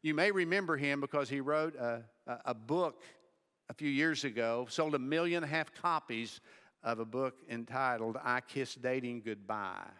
You 0.01 0.15
may 0.15 0.31
remember 0.31 0.77
him 0.77 0.99
because 0.99 1.29
he 1.29 1.41
wrote 1.41 1.75
a, 1.75 2.03
a, 2.45 2.53
book 2.55 3.03
a 3.69 3.73
few 3.75 3.89
years 3.89 4.23
ago, 4.23 4.65
sold 4.69 4.95
a 4.95 4.99
million 4.99 5.43
and 5.43 5.51
a 5.51 5.55
half 5.55 5.71
copies 5.73 6.41
of 6.83 6.99
a 6.99 7.05
book 7.05 7.35
entitled 7.49 8.17
I 8.23 8.41
Kiss 8.41 8.73
Dating 8.73 9.21
Goodbye. 9.23 9.91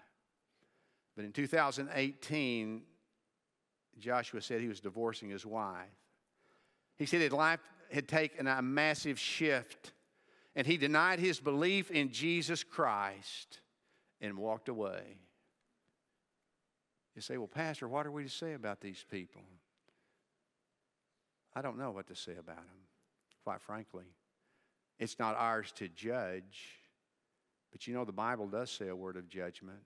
But 1.16 1.26
in 1.26 1.34
2018, 1.34 2.82
Joshua 4.00 4.42
said 4.42 4.62
he 4.62 4.68
was 4.68 4.80
divorcing 4.80 5.30
his 5.30 5.46
wife. 5.46 5.88
He 6.98 7.06
said 7.06 7.22
his 7.22 7.32
life 7.32 7.60
had 7.92 8.08
taken 8.08 8.48
a 8.48 8.62
massive 8.62 9.20
shift 9.20 9.94
and 10.56 10.66
he 10.68 10.78
denied 10.78 11.20
his 11.20 11.40
belief 11.40 11.92
in 11.92 12.12
Jesus 12.12 12.64
Christ 12.64 13.60
and 14.20 14.38
walked 14.38 14.68
away. 14.68 15.18
You 17.16 17.22
say, 17.22 17.38
Well, 17.38 17.48
Pastor, 17.48 17.88
what 17.88 18.06
are 18.06 18.12
we 18.12 18.24
to 18.24 18.30
say 18.30 18.54
about 18.54 18.82
these 18.82 19.06
people? 19.10 19.42
I 21.56 21.62
don't 21.62 21.78
know 21.78 21.92
what 21.92 22.08
to 22.08 22.16
say 22.16 22.34
about 22.34 22.58
them, 22.58 22.88
quite 23.44 23.62
frankly. 23.62 24.06
It's 25.00 25.18
not 25.18 25.36
ours 25.36 25.72
to 25.78 25.88
judge, 25.88 26.78
but 27.72 27.88
you 27.88 27.94
know, 27.94 28.06
the 28.06 28.12
Bible 28.12 28.48
does 28.48 28.70
say 28.70 28.88
a 28.88 28.96
word 28.96 29.16
of 29.16 29.30
judgment. 29.30 29.80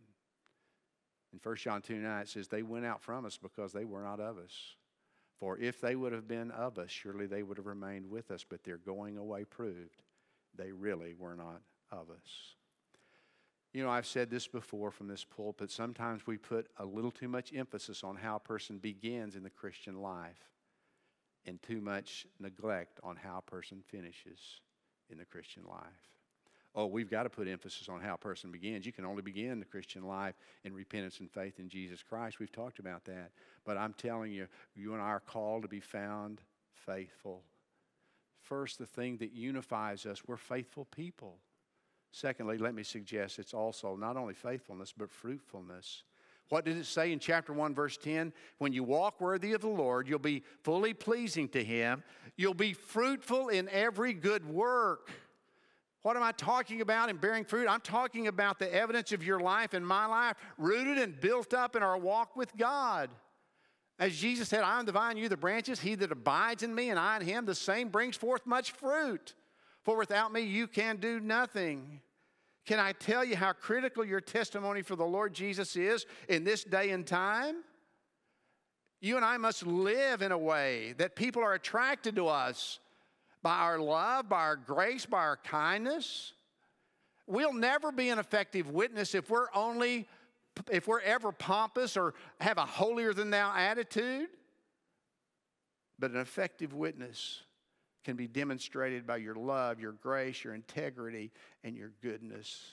In 1.34 1.39
1 1.41 1.56
John 1.58 1.82
2 1.82 1.96
9, 1.96 2.22
it 2.22 2.30
says, 2.30 2.48
They 2.48 2.62
went 2.62 2.86
out 2.86 3.02
from 3.02 3.26
us 3.26 3.38
because 3.38 3.74
they 3.74 3.86
were 3.86 4.04
not 4.04 4.19
of 4.19 4.38
us. 4.38 4.76
For 5.39 5.58
if 5.58 5.82
they 5.82 5.96
would 5.96 6.13
have 6.13 6.28
been 6.28 6.52
of 6.52 6.78
us, 6.78 6.91
surely 6.91 7.26
they 7.26 7.43
would 7.43 7.58
have 7.58 7.65
remained 7.65 8.10
with 8.10 8.32
us, 8.32 8.46
but 8.48 8.63
their 8.63 8.78
going 8.78 9.17
away 9.17 9.43
proved 9.43 10.04
they 10.56 10.72
really 10.72 11.13
were 11.15 11.36
not 11.36 11.62
of 11.91 12.10
us. 12.12 12.56
You 13.74 13.84
know, 13.84 13.89
I've 13.89 14.06
said 14.06 14.30
this 14.30 14.48
before 14.48 14.91
from 14.91 15.08
this 15.08 15.26
pulpit. 15.26 15.72
Sometimes 15.72 16.28
we 16.28 16.38
put 16.38 16.67
a 16.78 16.86
little 16.86 17.10
too 17.10 17.28
much 17.28 17.52
emphasis 17.54 18.04
on 18.04 18.15
how 18.15 18.36
a 18.36 18.39
person 18.39 18.78
begins 18.78 19.36
in 19.36 19.41
the 19.41 19.50
Christian 19.50 20.00
life 20.00 20.48
and 21.48 21.62
too 21.62 21.82
much 21.82 22.28
neglect 22.39 23.00
on 23.04 23.15
how 23.15 23.39
a 23.39 23.50
person 23.50 23.82
finishes 23.88 24.62
in 25.10 25.17
the 25.17 25.26
Christian 25.26 25.63
life. 25.65 26.13
Oh, 26.76 26.88
we've 26.88 27.10
got 27.10 27.24
to 27.24 27.30
put 27.30 27.48
emphasis 27.48 27.88
on 27.88 28.02
how 28.02 28.16
a 28.16 28.18
person 28.18 28.52
begins. 28.52 28.86
You 28.86 28.92
can 28.92 29.06
only 29.06 29.22
begin 29.22 29.60
the 29.60 29.66
Christian 29.66 30.04
life 30.04 30.36
in 30.64 30.74
repentance 30.74 31.20
and 31.20 31.30
faith 31.30 31.60
in 31.60 31.70
Jesus 31.70 32.02
Christ. 32.02 32.40
We've 32.40 32.52
talked 32.52 32.80
about 32.80 33.06
that. 33.06 33.32
But 33.64 33.78
I'm 33.78 33.94
telling 33.94 34.32
you, 34.32 34.48
you 34.76 34.94
and 34.94 35.02
I 35.02 35.06
are 35.06 35.20
called 35.20 35.62
to 35.62 35.68
be 35.68 35.80
found 35.80 36.42
faithful 36.74 37.44
First, 38.44 38.78
the 38.78 38.86
thing 38.86 39.18
that 39.18 39.32
unifies 39.32 40.06
us, 40.06 40.22
we're 40.28 40.38
faithful 40.38 40.86
people. 40.86 41.38
Secondly, 42.12 42.58
let 42.58 42.76
me 42.76 42.84
suggest 42.84 43.40
it's 43.40 43.54
also 43.54 43.96
not 43.96 44.18
only 44.18 44.34
faithfulness, 44.34 44.94
but 44.96 45.10
fruitfulness. 45.10 46.04
What 46.50 46.66
did 46.66 46.78
it 46.78 46.86
say 46.86 47.14
in 47.14 47.20
chapter 47.20 47.54
1, 47.54 47.74
verse 47.74 47.98
10? 47.98 48.34
When 48.58 48.74
you 48.74 48.84
walk 48.84 49.22
worthy 49.22 49.54
of 49.54 49.62
the 49.62 49.70
Lord, 49.70 50.08
you'll 50.08 50.20
be 50.20 50.44
fully 50.62 50.94
pleasing 50.94 51.48
to 51.50 51.64
Him. 51.64 52.04
You'll 52.36 52.54
be 52.54 52.74
fruitful 52.74 53.48
in 53.48 53.70
every 53.70 54.14
good 54.14 54.46
work. 54.46 55.10
What 56.04 56.18
am 56.18 56.24
I 56.24 56.34
talking 56.34 56.82
about 56.82 57.10
in 57.10 57.18
bearing 57.18 57.46
fruit? 57.46 57.68
I'm 57.68 57.82
talking 57.82 58.28
about 58.28 58.60
the 58.60 58.74
evidence 58.74 59.13
of 59.13 59.24
your 59.24 59.39
life 59.39 59.74
and 59.74 59.88
my 59.88 60.06
life, 60.06 60.36
rooted 60.58 60.98
and 60.98 61.20
built 61.20 61.54
up 61.54 61.76
in 61.76 61.82
our 61.82 61.98
walk 61.98 62.36
with 62.36 62.56
God. 62.58 63.10
As 64.00 64.18
Jesus 64.18 64.50
said, 64.50 64.63
I 64.63 64.80
am 64.80 64.86
the 64.86 64.92
vine, 64.92 65.16
you 65.16 65.30
the 65.30 65.38
branches. 65.38 65.80
He 65.80 65.96
that 65.96 66.12
abides 66.12 66.62
in 66.62 66.76
me 66.76 66.89
and 66.89 67.00
I 67.00 67.16
in 67.16 67.22
him, 67.22 67.46
the 67.46 67.56
same 67.56 67.88
brings 67.88 68.18
forth 68.18 68.46
much 68.46 68.72
fruit. 68.72 69.34
For 69.84 69.98
without 69.98 70.34
me, 70.34 70.42
you 70.42 70.68
can 70.68 70.98
do 70.98 71.22
nothing. 71.22 72.02
Can 72.66 72.80
I 72.80 72.92
tell 72.94 73.24
you 73.24 73.36
how 73.38 73.54
critical 73.54 74.04
your 74.04 74.22
testimony 74.22 74.82
for 74.82 74.96
the 74.96 75.06
Lord 75.06 75.34
Jesus 75.34 75.76
is 75.76 76.06
in 76.28 76.44
this 76.44 76.66
day 76.66 76.89
and 76.89 77.08
time? 77.08 77.58
You 79.00 79.16
and 79.16 79.26
I 79.26 79.38
must 79.38 79.66
live 79.66 80.22
in 80.22 80.32
a 80.32 80.38
way 80.38 80.96
that 80.98 81.16
people 81.16 81.44
are 81.44 81.54
attracted 81.54 82.16
to 82.16 82.28
us 82.28 82.80
by 83.44 83.58
our 83.58 83.78
love, 83.78 84.30
by 84.30 84.40
our 84.40 84.56
grace, 84.56 85.06
by 85.06 85.20
our 85.20 85.38
kindness. 85.38 86.34
We'll 87.28 87.54
never 87.54 87.92
be 87.92 88.10
an 88.10 88.18
effective 88.18 88.70
witness 88.70 89.14
if 89.14 89.30
we're 89.30 89.48
only 89.54 90.08
if 90.72 90.88
we're 90.88 91.02
ever 91.02 91.32
pompous 91.32 91.98
or 91.98 92.14
have 92.40 92.58
a 92.58 92.66
holier 92.66 93.12
than 93.14 93.32
thou 93.32 93.52
attitude, 93.56 94.30
but 95.98 96.12
an 96.12 96.18
effective 96.18 96.74
witness 96.74 97.42
can 98.04 98.16
be 98.16 98.28
demonstrated 98.28 99.08
by 99.08 99.18
your 99.18 99.36
love, 99.36 99.80
your 99.80 99.94
grace, 99.94 100.44
your 100.44 100.54
integrity, 100.54 101.32
and 101.64 101.76
your 101.76 101.92
goodness. 102.02 102.72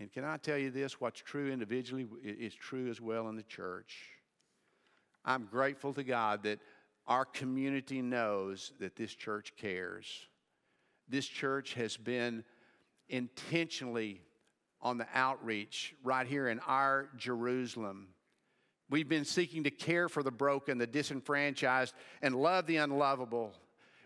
And 0.00 0.12
can 0.12 0.24
I 0.24 0.36
tell 0.36 0.58
you 0.58 0.70
this? 0.70 1.00
What's 1.00 1.20
true 1.20 1.50
individually 1.50 2.06
is 2.22 2.54
true 2.54 2.90
as 2.90 3.00
well 3.00 3.28
in 3.28 3.36
the 3.36 3.42
church. 3.42 4.10
I'm 5.24 5.48
grateful 5.50 5.92
to 5.94 6.04
God 6.04 6.42
that 6.44 6.60
our 7.08 7.24
community 7.24 8.02
knows 8.02 8.72
that 8.78 8.94
this 8.94 9.14
church 9.14 9.54
cares. 9.56 10.06
This 11.08 11.26
church 11.26 11.74
has 11.74 11.96
been 11.96 12.44
intentionally 13.08 14.20
on 14.82 14.98
the 14.98 15.06
outreach 15.14 15.94
right 16.04 16.26
here 16.26 16.48
in 16.48 16.60
our 16.60 17.08
Jerusalem. 17.16 18.08
We've 18.90 19.08
been 19.08 19.24
seeking 19.24 19.64
to 19.64 19.70
care 19.70 20.08
for 20.08 20.22
the 20.22 20.30
broken, 20.30 20.78
the 20.78 20.86
disenfranchised, 20.86 21.94
and 22.22 22.34
love 22.34 22.66
the 22.66 22.76
unlovable. 22.76 23.52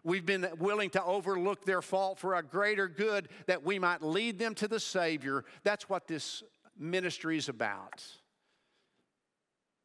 We've 0.05 0.27
been 0.27 0.49
willing 0.59 0.91
to 0.91 1.05
overlook 1.05 1.65
their 1.65 1.83
fault 1.83 2.19
for 2.19 2.35
a 2.35 2.43
greater 2.43 2.89
good 2.89 3.29
that 3.47 3.65
we 3.65 3.79
might 3.79 4.03
lead 4.03 4.39
them 4.39 4.55
to 4.57 4.69
the 4.69 4.81
Savior. 4.81 5.45
That's 5.65 5.89
what 5.89 6.07
this 6.07 6.43
ministry 6.79 7.37
is 7.37 7.49
about. 7.49 8.05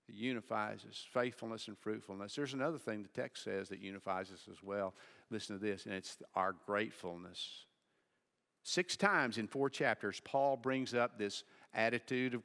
It 0.10 0.16
unifies 0.16 0.86
us, 0.90 1.06
faithfulness 1.14 1.68
and 1.68 1.78
fruitfulness. 1.78 2.36
There's 2.36 2.54
another 2.54 2.78
thing 2.78 3.04
the 3.04 3.22
text 3.22 3.44
says 3.44 3.70
that 3.70 3.80
unifies 3.80 4.32
us 4.32 4.48
as 4.50 4.64
well. 4.64 4.94
Listen 5.30 5.60
to 5.60 5.64
this, 5.64 5.86
and 5.86 5.94
it's 5.94 6.18
our 6.34 6.56
gratefulness. 6.66 7.66
Six 8.64 8.96
times 8.96 9.38
in 9.38 9.48
four 9.48 9.70
chapters, 9.70 10.22
Paul 10.24 10.58
brings 10.58 10.94
up 10.94 11.18
this 11.18 11.44
attitude 11.74 12.36
of, 12.36 12.44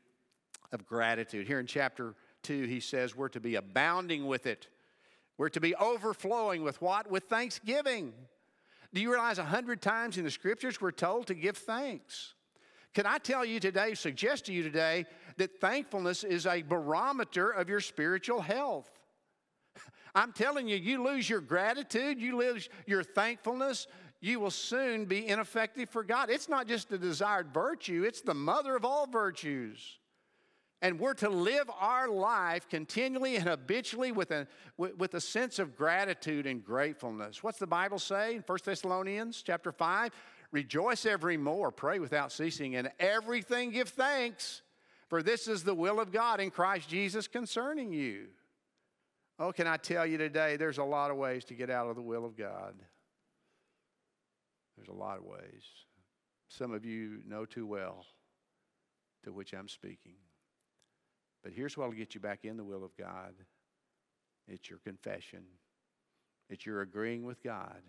of 0.73 0.87
gratitude. 0.87 1.47
Here 1.47 1.61
in 1.61 1.67
chapter 1.67 2.15
2, 2.43 2.65
he 2.65 2.81
says 2.81 3.17
we're 3.17 3.29
to 3.29 3.41
be 3.41 3.55
abounding 3.55 4.27
with 4.27 4.47
it. 4.47 4.69
We're 5.39 5.49
to 5.51 5.61
be 5.61 5.75
overflowing 5.77 6.63
with 6.63 6.81
what? 6.83 7.11
With 7.11 7.25
thanksgiving. 7.25 8.13
Do 8.93 9.01
you 9.01 9.11
realize 9.11 9.39
a 9.39 9.45
hundred 9.45 9.81
times 9.81 10.19
in 10.19 10.25
the 10.25 10.31
scriptures 10.31 10.81
we're 10.81 10.91
told 10.91 11.29
to 11.29 11.35
give 11.35 11.57
thanks? 11.57 12.35
Can 12.95 13.07
I 13.07 13.19
tell 13.19 13.45
you 13.45 13.59
today, 13.59 13.95
suggest 13.95 14.47
to 14.47 14.53
you 14.53 14.63
today, 14.63 15.07
that 15.37 15.61
thankfulness 15.61 16.25
is 16.25 16.47
a 16.47 16.63
barometer 16.63 17.51
of 17.51 17.69
your 17.69 17.81
spiritual 17.81 18.41
health? 18.41 18.91
I'm 20.15 20.33
telling 20.33 20.69
you, 20.69 20.77
you 20.77 21.03
lose 21.03 21.29
your 21.29 21.41
gratitude, 21.41 22.21
you 22.21 22.37
lose 22.37 22.69
your 22.87 23.03
thankfulness, 23.03 23.87
you 24.21 24.39
will 24.39 24.51
soon 24.51 25.05
be 25.07 25.27
ineffective 25.27 25.91
for 25.91 26.05
God. 26.05 26.31
It's 26.31 26.49
not 26.49 26.69
just 26.69 26.93
a 26.93 26.99
desired 26.99 27.53
virtue, 27.53 28.05
it's 28.07 28.21
the 28.21 28.35
mother 28.35 28.77
of 28.77 28.85
all 28.85 29.07
virtues. 29.07 29.99
And 30.81 30.99
we're 30.99 31.15
to 31.15 31.29
live 31.29 31.71
our 31.79 32.09
life 32.09 32.69
continually 32.69 33.37
and 33.37 33.49
habitually 33.49 34.11
with 34.11 34.33
a, 34.33 34.49
with 34.77 35.15
a 35.15 35.21
sense 35.21 35.61
of 35.61 35.77
gratitude 35.77 36.45
and 36.45 36.65
gratefulness. 36.65 37.41
What's 37.41 37.61
the 37.61 37.69
Bible 37.69 38.01
say 38.01 38.35
in 38.35 38.43
1 38.45 38.59
Thessalonians 38.65 39.43
chapter 39.43 39.71
5? 39.71 40.11
Rejoice 40.51 41.07
evermore, 41.07 41.71
pray 41.71 42.01
without 42.01 42.33
ceasing, 42.33 42.75
and 42.75 42.91
everything 42.99 43.71
give 43.71 43.91
thanks, 43.91 44.63
for 45.13 45.23
this 45.23 45.47
is 45.47 45.63
the 45.63 45.75
will 45.75 46.01
of 46.01 46.11
God 46.11 46.41
in 46.41 46.51
Christ 46.51 46.89
Jesus 46.89 47.29
concerning 47.29 47.93
you. 47.93 48.29
Oh, 49.39 49.53
can 49.53 49.67
I 49.67 49.77
tell 49.77 50.07
you 50.07 50.17
today, 50.17 50.57
there's 50.57 50.79
a 50.79 50.85
lot 50.85 51.11
of 51.11 51.19
ways 51.19 51.45
to 51.45 51.55
get 51.55 51.69
out 51.69 51.87
of 51.91 51.97
the 51.97 52.03
will 52.03 52.25
of 52.25 52.35
God. 52.35 52.77
There's 54.75 54.89
a 54.89 54.99
lot 54.99 55.19
of 55.19 55.25
ways. 55.25 55.65
some 56.49 56.73
of 56.73 56.87
you 56.87 57.21
know 57.29 57.45
too 57.45 57.67
well 57.67 58.07
to 59.25 59.33
which 59.33 59.53
I'm 59.53 59.69
speaking. 59.69 60.15
But 61.43 61.53
here's 61.53 61.77
what 61.77 61.89
will 61.89 61.95
get 61.95 62.15
you 62.15 62.21
back 62.23 62.47
in 62.47 62.57
the 62.57 62.65
will 62.65 62.83
of 62.83 62.97
God 62.97 63.35
it's 64.49 64.71
your 64.71 64.79
confession, 64.79 65.43
it's 66.49 66.65
your 66.65 66.81
agreeing 66.81 67.27
with 67.27 67.43
God 67.43 67.83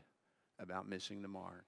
about 0.59 0.89
missing 0.89 1.21
the 1.21 1.29
mark. 1.29 1.67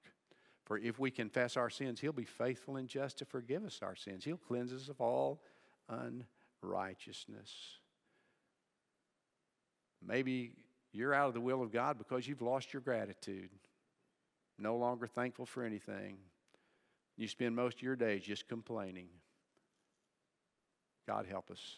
For 0.66 0.80
if 0.80 1.00
we 1.00 1.12
confess 1.12 1.58
our 1.58 1.70
sins, 1.70 2.00
He'll 2.00 2.12
be 2.12 2.26
faithful 2.26 2.78
and 2.78 2.88
just 2.88 3.20
to 3.20 3.26
forgive 3.26 3.64
us 3.64 3.80
our 3.82 3.96
sins. 3.96 4.26
He'll 4.26 4.38
cleanse 4.38 4.74
us 4.74 4.90
of 4.90 5.00
all 5.00 5.42
unrighteousness. 5.90 7.52
Maybe 10.06 10.54
you're 10.92 11.14
out 11.14 11.28
of 11.28 11.34
the 11.34 11.42
will 11.42 11.62
of 11.62 11.72
God 11.72 11.98
because 11.98 12.28
you've 12.28 12.42
lost 12.42 12.74
your 12.74 12.82
gratitude, 12.82 13.50
no 14.58 14.76
longer 14.76 15.08
thankful 15.08 15.46
for 15.46 15.64
anything. 15.64 16.18
You 17.18 17.28
spend 17.28 17.56
most 17.56 17.78
of 17.78 17.84
your 17.84 17.96
days 17.96 18.24
just 18.24 18.48
complaining. 18.48 19.08
God 21.08 21.28
help 21.30 21.52
us 21.52 21.78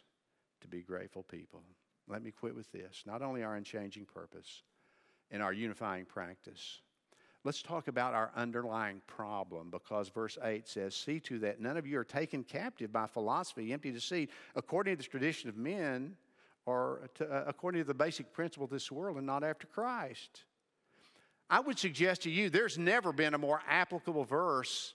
to 0.62 0.68
be 0.68 0.82
grateful 0.82 1.24
people. 1.24 1.62
Let 2.08 2.24
me 2.24 2.32
quit 2.32 2.56
with 2.56 2.72
this. 2.72 3.04
Not 3.06 3.22
only 3.22 3.44
our 3.44 3.56
unchanging 3.56 4.06
purpose 4.06 4.64
and 5.30 5.44
our 5.44 5.52
unifying 5.52 6.06
practice, 6.06 6.80
let's 7.48 7.62
talk 7.62 7.88
about 7.88 8.14
our 8.14 8.30
underlying 8.36 9.02
problem 9.08 9.70
because 9.72 10.10
verse 10.10 10.38
8 10.44 10.68
says, 10.68 10.94
See 10.94 11.22
to 11.22 11.40
that 11.40 11.62
none 11.62 11.78
of 11.78 11.88
you 11.88 11.98
are 11.98 12.04
taken 12.04 12.44
captive 12.44 12.92
by 12.92 13.08
philosophy, 13.08 13.72
empty 13.72 13.90
deceit, 13.90 14.32
according 14.58 14.98
to 14.98 15.02
the 15.02 15.10
tradition 15.10 15.48
of 15.48 15.56
men 15.56 16.18
or 16.66 17.10
to, 17.16 17.26
uh, 17.26 17.46
according 17.48 17.80
to 17.80 17.88
the 17.88 17.94
basic 17.94 18.34
principle 18.34 18.66
of 18.66 18.70
this 18.70 18.92
world 18.92 19.16
and 19.16 19.26
not 19.26 19.46
after 19.46 19.66
Christ. 19.66 20.44
I 21.50 21.62
would 21.62 21.80
suggest 21.80 22.24
to 22.24 22.30
you 22.30 22.50
there's 22.50 22.78
never 22.78 23.14
been 23.14 23.34
a 23.34 23.38
more 23.38 23.62
applicable 23.66 24.26
verse 24.26 24.94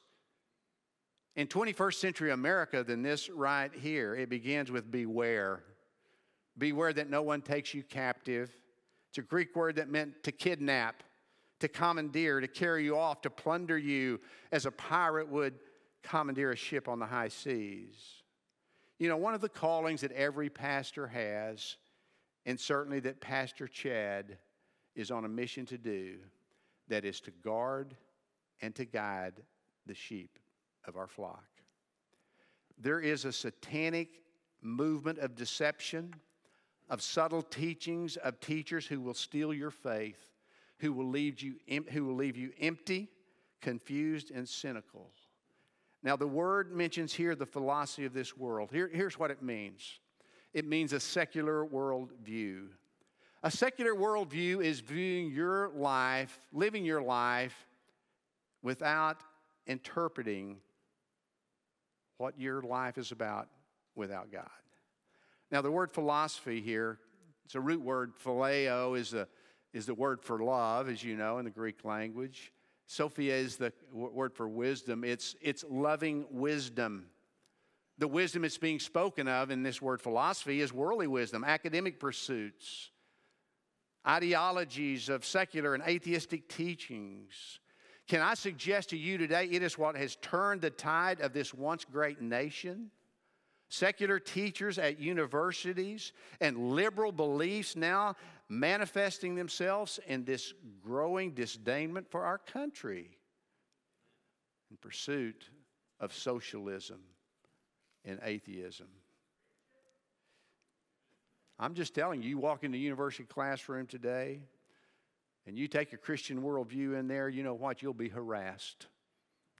in 1.34 1.46
21st 1.46 1.94
century 1.94 2.32
America 2.32 2.84
than 2.84 3.02
this 3.02 3.30
right 3.30 3.70
here. 3.74 4.14
It 4.14 4.28
begins 4.28 4.70
with 4.70 4.90
beware. 4.90 5.64
Beware 6.58 6.92
that 6.92 7.08
no 7.08 7.22
one 7.22 7.40
takes 7.40 7.72
you 7.72 7.82
captive. 7.82 8.54
It's 9.08 9.16
a 9.16 9.22
Greek 9.22 9.56
word 9.56 9.76
that 9.76 9.88
meant 9.88 10.22
to 10.24 10.32
kidnap, 10.32 11.02
to 11.62 11.68
commandeer, 11.68 12.40
to 12.40 12.48
carry 12.48 12.84
you 12.84 12.98
off, 12.98 13.22
to 13.22 13.30
plunder 13.30 13.78
you 13.78 14.20
as 14.50 14.66
a 14.66 14.70
pirate 14.70 15.28
would 15.28 15.54
commandeer 16.02 16.50
a 16.50 16.56
ship 16.56 16.88
on 16.88 16.98
the 16.98 17.06
high 17.06 17.28
seas. 17.28 17.94
You 18.98 19.08
know, 19.08 19.16
one 19.16 19.32
of 19.32 19.40
the 19.40 19.48
callings 19.48 20.00
that 20.00 20.10
every 20.10 20.50
pastor 20.50 21.06
has, 21.06 21.76
and 22.46 22.58
certainly 22.58 22.98
that 23.00 23.20
Pastor 23.20 23.68
Chad 23.68 24.38
is 24.96 25.12
on 25.12 25.24
a 25.24 25.28
mission 25.28 25.64
to 25.66 25.78
do, 25.78 26.16
that 26.88 27.04
is 27.04 27.20
to 27.20 27.30
guard 27.30 27.96
and 28.60 28.74
to 28.74 28.84
guide 28.84 29.34
the 29.86 29.94
sheep 29.94 30.40
of 30.86 30.96
our 30.96 31.06
flock. 31.06 31.46
There 32.76 32.98
is 32.98 33.24
a 33.24 33.32
satanic 33.32 34.08
movement 34.62 35.20
of 35.20 35.36
deception, 35.36 36.12
of 36.90 37.02
subtle 37.02 37.42
teachings 37.42 38.16
of 38.16 38.40
teachers 38.40 38.84
who 38.84 39.00
will 39.00 39.14
steal 39.14 39.54
your 39.54 39.70
faith, 39.70 40.18
who 40.82 40.92
will 40.92 41.08
leave 41.08 41.40
you, 41.40 41.54
who 41.92 42.04
will 42.04 42.16
leave 42.16 42.36
you 42.36 42.50
empty, 42.60 43.08
confused, 43.60 44.32
and 44.32 44.46
cynical. 44.48 45.12
Now, 46.02 46.16
the 46.16 46.26
word 46.26 46.72
mentions 46.72 47.14
here 47.14 47.36
the 47.36 47.46
philosophy 47.46 48.04
of 48.04 48.12
this 48.12 48.36
world. 48.36 48.70
Here, 48.72 48.90
here's 48.92 49.16
what 49.18 49.30
it 49.30 49.42
means 49.42 50.00
it 50.52 50.66
means 50.66 50.92
a 50.92 51.00
secular 51.00 51.64
worldview. 51.64 52.66
A 53.44 53.50
secular 53.50 53.94
worldview 53.94 54.62
is 54.62 54.80
viewing 54.80 55.32
your 55.32 55.70
life, 55.70 56.40
living 56.52 56.84
your 56.84 57.00
life 57.00 57.54
without 58.62 59.18
interpreting 59.66 60.58
what 62.18 62.38
your 62.38 62.60
life 62.62 62.98
is 62.98 63.12
about 63.12 63.48
without 63.94 64.32
God. 64.32 64.48
Now, 65.52 65.62
the 65.62 65.70
word 65.70 65.92
philosophy 65.92 66.60
here, 66.60 66.98
it's 67.44 67.54
a 67.54 67.60
root 67.60 67.82
word. 67.82 68.14
Phileo 68.24 68.98
is 68.98 69.10
the, 69.12 69.28
is 69.72 69.86
the 69.86 69.94
word 69.94 70.22
for 70.22 70.38
love, 70.38 70.88
as 70.88 71.02
you 71.02 71.16
know, 71.16 71.38
in 71.38 71.44
the 71.44 71.50
Greek 71.50 71.84
language. 71.84 72.52
Sophia 72.86 73.34
is 73.34 73.56
the 73.56 73.72
word 73.92 74.34
for 74.34 74.48
wisdom. 74.48 75.04
It's, 75.04 75.34
it's 75.40 75.64
loving 75.68 76.26
wisdom. 76.30 77.06
The 77.98 78.08
wisdom 78.08 78.42
that's 78.42 78.58
being 78.58 78.80
spoken 78.80 79.28
of 79.28 79.50
in 79.50 79.62
this 79.62 79.80
word 79.80 80.00
philosophy 80.00 80.60
is 80.60 80.72
worldly 80.72 81.06
wisdom, 81.06 81.44
academic 81.44 82.00
pursuits, 82.00 82.90
ideologies 84.06 85.08
of 85.08 85.24
secular 85.24 85.74
and 85.74 85.82
atheistic 85.86 86.48
teachings, 86.48 87.60
can 88.08 88.20
I 88.20 88.34
suggest 88.34 88.90
to 88.90 88.96
you 88.96 89.16
today, 89.16 89.46
it 89.46 89.62
is 89.62 89.78
what 89.78 89.96
has 89.96 90.16
turned 90.16 90.60
the 90.60 90.70
tide 90.70 91.20
of 91.20 91.32
this 91.32 91.54
once 91.54 91.84
great 91.84 92.20
nation? 92.20 92.90
Secular 93.72 94.18
teachers 94.18 94.78
at 94.78 95.00
universities 95.00 96.12
and 96.42 96.74
liberal 96.74 97.10
beliefs 97.10 97.74
now 97.74 98.16
manifesting 98.50 99.34
themselves 99.34 99.98
in 100.06 100.26
this 100.26 100.52
growing 100.84 101.32
disdainment 101.32 102.06
for 102.10 102.22
our 102.22 102.36
country 102.36 103.16
in 104.70 104.76
pursuit 104.76 105.48
of 106.00 106.12
socialism 106.12 107.00
and 108.04 108.20
atheism. 108.24 108.88
I'm 111.58 111.72
just 111.72 111.94
telling 111.94 112.22
you, 112.22 112.28
you 112.28 112.38
walk 112.38 112.64
into 112.64 112.76
a 112.76 112.80
university 112.80 113.24
classroom 113.24 113.86
today, 113.86 114.42
and 115.46 115.56
you 115.56 115.66
take 115.66 115.94
a 115.94 115.96
Christian 115.96 116.42
worldview 116.42 116.98
in 117.00 117.08
there, 117.08 117.30
you 117.30 117.42
know 117.42 117.54
what? 117.54 117.80
You'll 117.80 117.94
be 117.94 118.10
harassed. 118.10 118.88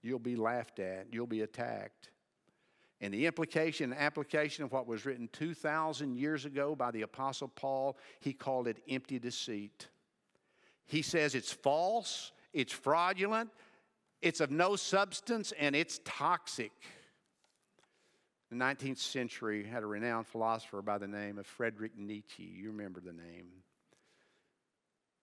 You'll 0.02 0.18
be 0.18 0.36
laughed 0.36 0.80
at. 0.80 1.06
You'll 1.10 1.26
be 1.26 1.40
attacked. 1.40 2.10
And 3.02 3.12
the 3.12 3.26
implication 3.26 3.92
and 3.92 4.00
application 4.00 4.62
of 4.62 4.70
what 4.70 4.86
was 4.86 5.04
written 5.04 5.28
2,000 5.32 6.16
years 6.16 6.44
ago 6.44 6.76
by 6.76 6.92
the 6.92 7.02
Apostle 7.02 7.48
Paul, 7.48 7.98
he 8.20 8.32
called 8.32 8.68
it 8.68 8.80
empty 8.88 9.18
deceit. 9.18 9.88
He 10.86 11.02
says 11.02 11.34
it's 11.34 11.52
false, 11.52 12.30
it's 12.52 12.72
fraudulent, 12.72 13.50
it's 14.22 14.40
of 14.40 14.52
no 14.52 14.76
substance, 14.76 15.52
and 15.58 15.74
it's 15.74 16.00
toxic. 16.04 16.70
The 18.50 18.56
19th 18.56 18.98
century 18.98 19.64
had 19.64 19.82
a 19.82 19.86
renowned 19.86 20.28
philosopher 20.28 20.80
by 20.80 20.98
the 20.98 21.08
name 21.08 21.38
of 21.38 21.46
Friedrich 21.46 21.98
Nietzsche. 21.98 22.44
You 22.44 22.70
remember 22.70 23.00
the 23.00 23.12
name. 23.12 23.48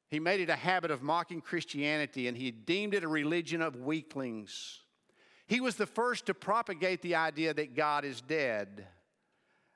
He 0.10 0.20
made 0.20 0.42
it 0.42 0.50
a 0.50 0.56
habit 0.56 0.92
of 0.92 1.02
mocking 1.02 1.40
Christianity 1.40 2.28
and 2.28 2.36
he 2.36 2.52
deemed 2.52 2.94
it 2.94 3.04
a 3.04 3.08
religion 3.08 3.62
of 3.62 3.78
weaklings. 3.78 4.80
He 5.50 5.62
was 5.62 5.78
the 5.78 5.88
first 5.88 6.28
to 6.28 6.36
propagate 6.36 7.02
the 7.02 7.16
idea 7.16 7.56
that 7.56 7.76
God 7.76 8.06
is 8.06 8.22
dead. 8.22 8.86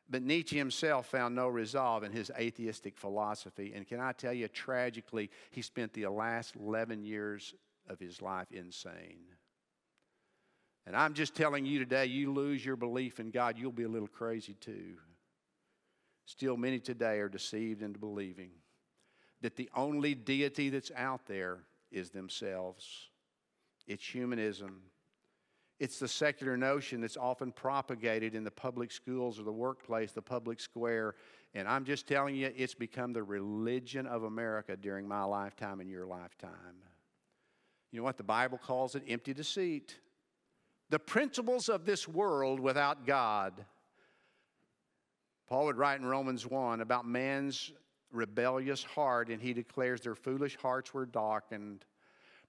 But 0.07 0.21
Nietzsche 0.21 0.55
himself 0.55 1.07
found 1.07 1.33
no 1.33 1.47
resolve 1.47 2.03
in 2.03 2.11
his 2.11 2.29
atheistic 2.37 2.95
philosophy. 2.95 3.73
And 3.75 3.87
can 3.87 3.99
I 3.99 4.11
tell 4.11 4.33
you, 4.33 4.47
tragically, 4.49 5.31
he 5.49 5.63
spent 5.63 5.91
the 5.93 6.05
last 6.09 6.55
11 6.57 7.03
years 7.03 7.55
of 7.89 7.99
his 7.99 8.21
life 8.21 8.51
insane. 8.51 9.25
And 10.85 10.95
I'm 10.95 11.15
just 11.15 11.33
telling 11.33 11.65
you 11.65 11.79
today, 11.79 12.05
you 12.05 12.31
lose 12.31 12.63
your 12.63 12.75
belief 12.75 13.19
in 13.19 13.31
God, 13.31 13.57
you'll 13.57 13.71
be 13.71 13.81
a 13.81 13.89
little 13.89 14.07
crazy 14.07 14.53
too. 14.53 14.97
Still, 16.27 16.55
many 16.55 16.77
today 16.77 17.17
are 17.17 17.29
deceived 17.29 17.81
into 17.81 17.97
believing 17.97 18.51
that 19.41 19.55
the 19.55 19.71
only 19.75 20.13
deity 20.13 20.69
that's 20.69 20.91
out 20.95 21.25
there 21.25 21.61
is 21.91 22.11
themselves. 22.11 23.09
It's 23.87 24.05
humanism. 24.05 24.83
It's 25.79 25.99
the 25.99 26.07
secular 26.07 26.55
notion 26.55 27.01
that's 27.01 27.17
often 27.17 27.51
propagated 27.51 28.35
in 28.35 28.43
the 28.43 28.51
public 28.51 28.91
schools 28.91 29.39
or 29.39 29.43
the 29.43 29.51
workplace, 29.51 30.11
the 30.11 30.21
public 30.21 30.59
square. 30.59 31.15
And 31.53 31.67
I'm 31.67 31.83
just 31.83 32.07
telling 32.07 32.35
you, 32.35 32.51
it's 32.55 32.73
become 32.73 33.11
the 33.11 33.23
religion 33.23 34.05
of 34.05 34.23
America 34.23 34.77
during 34.77 35.07
my 35.07 35.23
lifetime 35.23 35.79
and 35.79 35.89
your 35.89 36.05
lifetime. 36.05 36.77
You 37.91 37.99
know 37.99 38.03
what 38.03 38.17
the 38.17 38.23
Bible 38.23 38.57
calls 38.57 38.95
it? 38.95 39.03
Empty 39.07 39.33
deceit. 39.33 39.99
The 40.89 40.99
principles 40.99 41.69
of 41.69 41.85
this 41.85 42.07
world 42.07 42.59
without 42.59 43.05
God. 43.05 43.65
Paul 45.47 45.65
would 45.65 45.77
write 45.77 45.99
in 45.99 46.05
Romans 46.05 46.45
1 46.45 46.81
about 46.81 47.05
man's 47.05 47.71
rebellious 48.11 48.83
heart, 48.83 49.29
and 49.29 49.41
he 49.41 49.53
declares 49.53 50.01
their 50.01 50.15
foolish 50.15 50.55
hearts 50.57 50.93
were 50.93 51.05
darkened. 51.05 51.85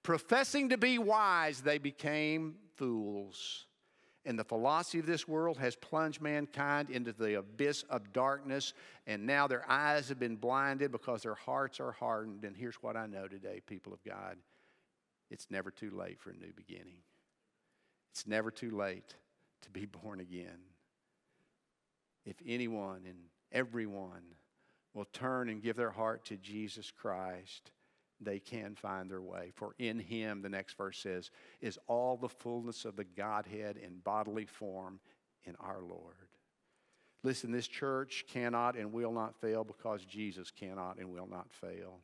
Professing 0.04 0.68
to 0.68 0.76
be 0.76 0.98
wise, 0.98 1.62
they 1.62 1.78
became 1.78 2.56
fools. 2.76 3.66
And 4.26 4.38
the 4.38 4.44
philosophy 4.44 4.98
of 4.98 5.06
this 5.06 5.26
world 5.26 5.58
has 5.58 5.76
plunged 5.76 6.20
mankind 6.20 6.90
into 6.90 7.12
the 7.12 7.38
abyss 7.38 7.84
of 7.88 8.12
darkness, 8.12 8.74
and 9.06 9.26
now 9.26 9.46
their 9.46 9.68
eyes 9.68 10.08
have 10.10 10.18
been 10.18 10.36
blinded 10.36 10.92
because 10.92 11.22
their 11.22 11.34
hearts 11.34 11.80
are 11.80 11.92
hardened. 11.92 12.44
And 12.44 12.56
here's 12.56 12.76
what 12.76 12.96
I 12.96 13.06
know 13.06 13.28
today, 13.28 13.60
people 13.66 13.92
of 13.92 14.04
God 14.04 14.36
it's 15.30 15.50
never 15.50 15.70
too 15.70 15.90
late 15.90 16.20
for 16.20 16.30
a 16.30 16.36
new 16.36 16.52
beginning, 16.54 16.98
it's 18.12 18.26
never 18.26 18.50
too 18.50 18.70
late 18.70 19.14
to 19.62 19.70
be 19.70 19.86
born 19.86 20.20
again. 20.20 20.60
If 22.26 22.36
anyone 22.46 23.02
and 23.06 23.18
everyone 23.52 24.22
will 24.92 25.06
turn 25.06 25.48
and 25.48 25.62
give 25.62 25.76
their 25.76 25.90
heart 25.90 26.26
to 26.26 26.36
Jesus 26.36 26.90
Christ, 26.90 27.72
they 28.24 28.38
can 28.38 28.74
find 28.74 29.10
their 29.10 29.22
way. 29.22 29.52
For 29.54 29.74
in 29.78 29.98
him, 29.98 30.42
the 30.42 30.48
next 30.48 30.76
verse 30.76 30.98
says, 30.98 31.30
is 31.60 31.78
all 31.86 32.16
the 32.16 32.28
fullness 32.28 32.84
of 32.84 32.96
the 32.96 33.04
Godhead 33.04 33.76
in 33.76 33.98
bodily 33.98 34.46
form 34.46 35.00
in 35.44 35.54
our 35.60 35.80
Lord. 35.82 36.16
Listen, 37.22 37.50
this 37.50 37.66
church 37.68 38.26
cannot 38.28 38.76
and 38.76 38.92
will 38.92 39.12
not 39.12 39.34
fail 39.40 39.64
because 39.64 40.04
Jesus 40.04 40.50
cannot 40.50 40.98
and 40.98 41.10
will 41.10 41.26
not 41.26 41.52
fail. 41.52 42.00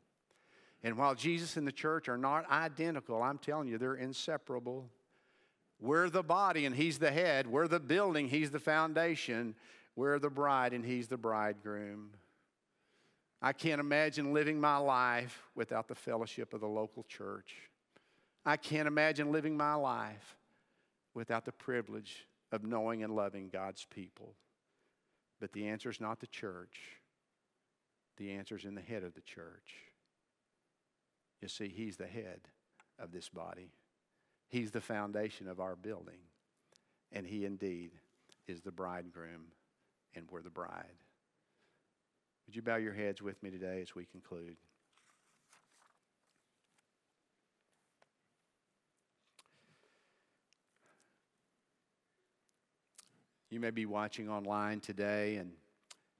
And 0.83 0.97
while 0.97 1.13
Jesus 1.13 1.57
and 1.57 1.67
the 1.67 1.71
church 1.71 2.09
are 2.09 2.17
not 2.17 2.49
identical, 2.49 3.21
I'm 3.21 3.37
telling 3.37 3.67
you, 3.67 3.77
they're 3.77 3.95
inseparable. 3.95 4.89
We're 5.79 6.09
the 6.09 6.23
body 6.23 6.65
and 6.65 6.75
He's 6.75 6.97
the 6.97 7.11
head. 7.11 7.45
We're 7.45 7.67
the 7.67 7.79
building, 7.79 8.29
He's 8.29 8.51
the 8.51 8.59
foundation. 8.59 9.55
We're 9.95 10.19
the 10.19 10.29
bride 10.29 10.73
and 10.73 10.83
He's 10.83 11.07
the 11.07 11.17
bridegroom. 11.17 12.11
I 13.41 13.53
can't 13.53 13.81
imagine 13.81 14.33
living 14.33 14.61
my 14.61 14.77
life 14.77 15.41
without 15.55 15.87
the 15.87 15.95
fellowship 15.95 16.53
of 16.53 16.61
the 16.61 16.67
local 16.67 17.03
church. 17.03 17.55
I 18.45 18.57
can't 18.57 18.87
imagine 18.87 19.31
living 19.31 19.57
my 19.57 19.73
life 19.73 20.37
without 21.13 21.45
the 21.45 21.51
privilege 21.51 22.27
of 22.51 22.63
knowing 22.63 23.03
and 23.03 23.15
loving 23.15 23.49
God's 23.49 23.85
people. 23.85 24.35
But 25.39 25.53
the 25.53 25.67
answer 25.67 25.89
is 25.89 25.99
not 25.99 26.19
the 26.19 26.27
church, 26.27 26.77
the 28.17 28.31
answer 28.31 28.55
is 28.55 28.65
in 28.65 28.75
the 28.75 28.81
head 28.81 29.03
of 29.03 29.15
the 29.15 29.21
church. 29.21 29.73
You 31.41 31.47
see, 31.47 31.67
He's 31.67 31.97
the 31.97 32.05
head 32.05 32.41
of 32.99 33.11
this 33.11 33.29
body, 33.29 33.71
He's 34.49 34.69
the 34.69 34.81
foundation 34.81 35.47
of 35.47 35.59
our 35.59 35.75
building, 35.75 36.19
and 37.11 37.25
He 37.25 37.45
indeed 37.45 37.91
is 38.47 38.61
the 38.61 38.71
bridegroom, 38.71 39.47
and 40.13 40.27
we're 40.29 40.43
the 40.43 40.51
bride. 40.51 40.85
Would 42.45 42.55
you 42.55 42.61
bow 42.61 42.75
your 42.75 42.93
heads 42.93 43.21
with 43.21 43.41
me 43.41 43.49
today 43.49 43.81
as 43.81 43.95
we 43.95 44.05
conclude? 44.05 44.57
You 53.49 53.59
may 53.59 53.71
be 53.71 53.85
watching 53.85 54.29
online 54.29 54.79
today 54.79 55.35
and 55.35 55.51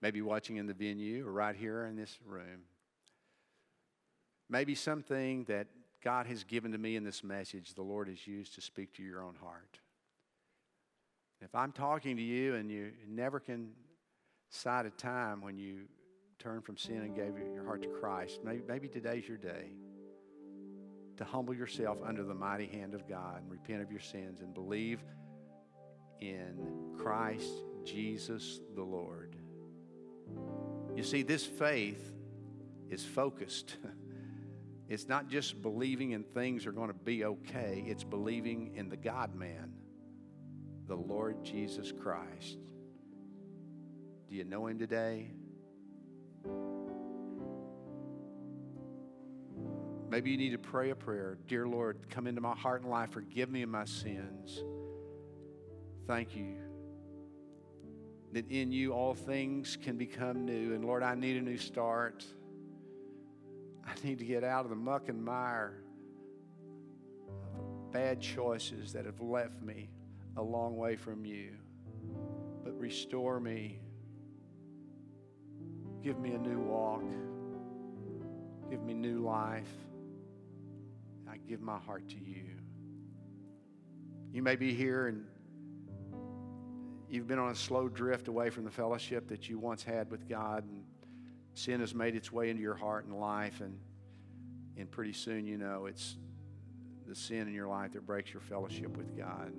maybe 0.01 0.21
watching 0.21 0.57
in 0.57 0.67
the 0.67 0.73
venue 0.73 1.25
or 1.25 1.31
right 1.31 1.55
here 1.55 1.85
in 1.85 1.95
this 1.95 2.17
room. 2.25 2.65
Maybe 4.49 4.75
something 4.75 5.45
that 5.45 5.67
God 6.03 6.27
has 6.27 6.43
given 6.43 6.73
to 6.73 6.77
me 6.77 6.97
in 6.97 7.05
this 7.05 7.23
message, 7.23 7.73
the 7.73 7.83
Lord 7.83 8.09
has 8.09 8.27
used 8.27 8.55
to 8.55 8.61
speak 8.61 8.93
to 8.95 9.03
your 9.03 9.23
own 9.23 9.35
heart. 9.41 9.79
If 11.41 11.55
I'm 11.55 11.71
talking 11.71 12.17
to 12.17 12.21
you 12.21 12.55
and 12.55 12.69
you 12.69 12.91
never 13.07 13.39
can 13.39 13.71
cite 14.49 14.85
a 14.85 14.89
time 14.89 15.41
when 15.41 15.57
you 15.57 15.83
turned 16.41 16.65
from 16.65 16.75
sin 16.75 16.97
and 16.97 17.15
gave 17.15 17.37
your 17.37 17.65
heart 17.65 17.83
to 17.83 17.87
Christ, 17.87 18.39
maybe, 18.43 18.63
maybe 18.67 18.87
today's 18.87 19.27
your 19.27 19.37
day 19.37 19.71
to 21.17 21.23
humble 21.23 21.53
yourself 21.53 21.99
under 22.03 22.23
the 22.23 22.33
mighty 22.33 22.65
hand 22.65 22.95
of 22.95 23.07
God 23.07 23.43
and 23.43 23.51
repent 23.51 23.81
of 23.81 23.91
your 23.91 23.99
sins 23.99 24.41
and 24.41 24.53
believe 24.53 25.03
in 26.19 26.95
Christ 26.97 27.51
Jesus 27.83 28.59
the 28.75 28.81
Lord. 28.81 29.35
You 30.95 31.03
see, 31.03 31.21
this 31.21 31.45
faith 31.45 32.11
is 32.89 33.03
focused. 33.05 33.77
It's 34.89 35.07
not 35.07 35.29
just 35.29 35.61
believing 35.61 36.11
in 36.11 36.23
things 36.23 36.65
are 36.65 36.73
going 36.73 36.89
to 36.89 36.93
be 36.93 37.23
okay, 37.23 37.81
it's 37.87 38.03
believing 38.03 38.73
in 38.75 38.89
the 38.89 38.97
God 38.97 39.33
man, 39.33 39.71
the 40.85 40.97
Lord 40.97 41.45
Jesus 41.45 41.93
Christ. 41.93 42.57
Do 44.27 44.35
you 44.35 44.43
know 44.43 44.67
him 44.67 44.79
today? 44.79 45.31
Maybe 50.11 50.29
you 50.31 50.37
need 50.37 50.49
to 50.49 50.57
pray 50.57 50.89
a 50.89 50.95
prayer. 50.95 51.37
Dear 51.47 51.65
Lord, 51.65 51.97
come 52.09 52.27
into 52.27 52.41
my 52.41 52.53
heart 52.53 52.81
and 52.81 52.91
life. 52.91 53.11
Forgive 53.11 53.49
me 53.49 53.61
of 53.61 53.69
my 53.69 53.85
sins. 53.85 54.61
Thank 56.05 56.35
you 56.35 56.57
that 58.33 58.51
in 58.51 58.73
you 58.73 58.91
all 58.91 59.13
things 59.13 59.77
can 59.81 59.97
become 59.97 60.45
new. 60.45 60.73
And 60.73 60.83
Lord, 60.83 61.01
I 61.01 61.15
need 61.15 61.37
a 61.37 61.41
new 61.41 61.57
start. 61.57 62.25
I 63.87 63.93
need 64.05 64.19
to 64.19 64.25
get 64.25 64.43
out 64.43 64.65
of 64.65 64.69
the 64.69 64.75
muck 64.75 65.07
and 65.07 65.23
mire 65.23 65.81
of 67.57 67.93
bad 67.93 68.19
choices 68.19 68.91
that 68.91 69.05
have 69.05 69.21
left 69.21 69.61
me 69.61 69.89
a 70.35 70.43
long 70.43 70.75
way 70.75 70.97
from 70.97 71.23
you. 71.23 71.51
But 72.65 72.77
restore 72.77 73.39
me. 73.39 73.79
Give 76.03 76.19
me 76.19 76.33
a 76.33 76.37
new 76.37 76.59
walk. 76.59 77.03
Give 78.69 78.83
me 78.83 78.93
new 78.93 79.19
life. 79.19 79.71
Give 81.47 81.61
my 81.61 81.77
heart 81.77 82.09
to 82.09 82.15
you. 82.15 82.45
You 84.31 84.41
may 84.41 84.55
be 84.55 84.73
here 84.73 85.07
and 85.07 85.25
you've 87.09 87.27
been 87.27 87.39
on 87.39 87.51
a 87.51 87.55
slow 87.55 87.89
drift 87.89 88.29
away 88.29 88.49
from 88.49 88.63
the 88.63 88.71
fellowship 88.71 89.27
that 89.27 89.49
you 89.49 89.59
once 89.59 89.83
had 89.83 90.09
with 90.09 90.29
God, 90.29 90.63
and 90.63 90.83
sin 91.53 91.81
has 91.81 91.93
made 91.93 92.15
its 92.15 92.31
way 92.31 92.49
into 92.49 92.61
your 92.61 92.75
heart 92.75 93.05
and 93.05 93.19
life, 93.19 93.59
and, 93.59 93.77
and 94.77 94.89
pretty 94.89 95.11
soon 95.11 95.45
you 95.45 95.57
know 95.57 95.87
it's 95.87 96.15
the 97.05 97.15
sin 97.15 97.49
in 97.49 97.53
your 97.53 97.67
life 97.67 97.91
that 97.91 98.05
breaks 98.05 98.31
your 98.31 98.41
fellowship 98.41 98.95
with 98.95 99.17
God. 99.17 99.51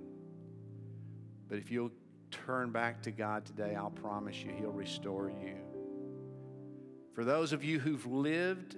But 1.50 1.58
if 1.58 1.70
you'll 1.70 1.92
turn 2.30 2.72
back 2.72 3.02
to 3.02 3.10
God 3.10 3.44
today, 3.44 3.74
I'll 3.74 3.90
promise 3.90 4.42
you 4.42 4.52
He'll 4.58 4.72
restore 4.72 5.28
you. 5.28 5.56
For 7.14 7.24
those 7.24 7.52
of 7.52 7.62
you 7.62 7.78
who've 7.78 8.06
lived 8.06 8.76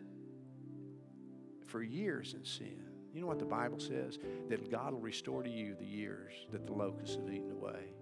for 1.66 1.80
years 1.80 2.34
in 2.34 2.44
sin, 2.44 2.82
you 3.14 3.20
know 3.20 3.28
what 3.28 3.38
the 3.38 3.44
Bible 3.44 3.78
says? 3.78 4.18
That 4.48 4.70
God 4.70 4.92
will 4.92 5.00
restore 5.00 5.42
to 5.44 5.50
you 5.50 5.76
the 5.78 5.86
years 5.86 6.32
that 6.50 6.66
the 6.66 6.72
locusts 6.72 7.14
have 7.14 7.32
eaten 7.32 7.52
away. 7.52 7.94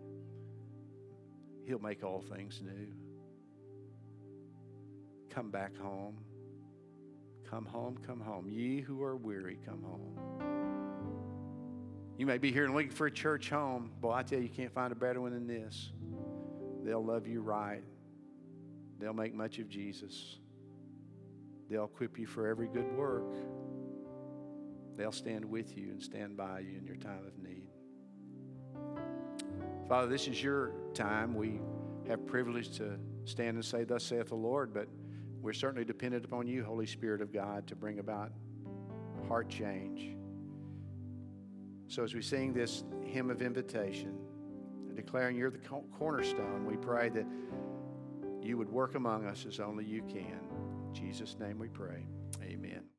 He'll 1.66 1.78
make 1.78 2.02
all 2.02 2.22
things 2.22 2.62
new. 2.64 2.88
Come 5.28 5.50
back 5.50 5.76
home. 5.76 6.16
Come 7.48 7.66
home, 7.66 7.98
come 8.06 8.20
home. 8.20 8.48
Ye 8.48 8.80
who 8.80 9.02
are 9.02 9.14
weary, 9.14 9.58
come 9.66 9.82
home. 9.82 10.18
You 12.16 12.24
may 12.24 12.38
be 12.38 12.50
here 12.50 12.64
and 12.64 12.74
looking 12.74 12.90
for 12.90 13.06
a 13.06 13.10
church 13.10 13.50
home. 13.50 13.90
Boy, 14.00 14.12
I 14.12 14.22
tell 14.22 14.38
you, 14.38 14.44
you 14.44 14.50
can't 14.50 14.72
find 14.72 14.92
a 14.92 14.96
better 14.96 15.20
one 15.20 15.32
than 15.32 15.46
this. 15.46 15.92
They'll 16.82 17.04
love 17.04 17.26
you 17.26 17.42
right. 17.42 17.82
They'll 18.98 19.12
make 19.12 19.34
much 19.34 19.58
of 19.58 19.68
Jesus. 19.68 20.38
They'll 21.68 21.84
equip 21.84 22.18
you 22.18 22.26
for 22.26 22.46
every 22.46 22.68
good 22.68 22.90
work. 22.96 23.24
They'll 24.96 25.12
stand 25.12 25.44
with 25.44 25.76
you 25.76 25.90
and 25.90 26.02
stand 26.02 26.36
by 26.36 26.60
you 26.60 26.78
in 26.78 26.84
your 26.86 26.96
time 26.96 27.24
of 27.26 27.38
need. 27.38 27.68
Father, 29.88 30.08
this 30.08 30.28
is 30.28 30.42
your 30.42 30.72
time. 30.94 31.34
We 31.34 31.60
have 32.08 32.26
privilege 32.26 32.76
to 32.78 32.98
stand 33.24 33.56
and 33.56 33.64
say, 33.64 33.84
Thus 33.84 34.04
saith 34.04 34.28
the 34.28 34.34
Lord, 34.34 34.72
but 34.72 34.88
we're 35.40 35.52
certainly 35.52 35.84
dependent 35.84 36.24
upon 36.24 36.46
you, 36.46 36.64
Holy 36.64 36.86
Spirit 36.86 37.20
of 37.20 37.32
God, 37.32 37.66
to 37.66 37.76
bring 37.76 37.98
about 37.98 38.32
heart 39.28 39.48
change. 39.48 40.16
So 41.88 42.04
as 42.04 42.14
we 42.14 42.22
sing 42.22 42.52
this 42.52 42.84
hymn 43.04 43.28
of 43.30 43.42
invitation, 43.42 44.16
declaring 44.94 45.36
you're 45.36 45.50
the 45.50 45.58
cornerstone, 45.98 46.64
we 46.64 46.76
pray 46.76 47.08
that 47.10 47.26
you 48.40 48.56
would 48.56 48.70
work 48.70 48.94
among 48.94 49.26
us 49.26 49.46
as 49.46 49.60
only 49.60 49.84
you 49.84 50.02
can. 50.02 50.40
In 50.88 50.94
Jesus' 50.94 51.36
name 51.38 51.58
we 51.58 51.68
pray. 51.68 52.06
Amen. 52.42 52.91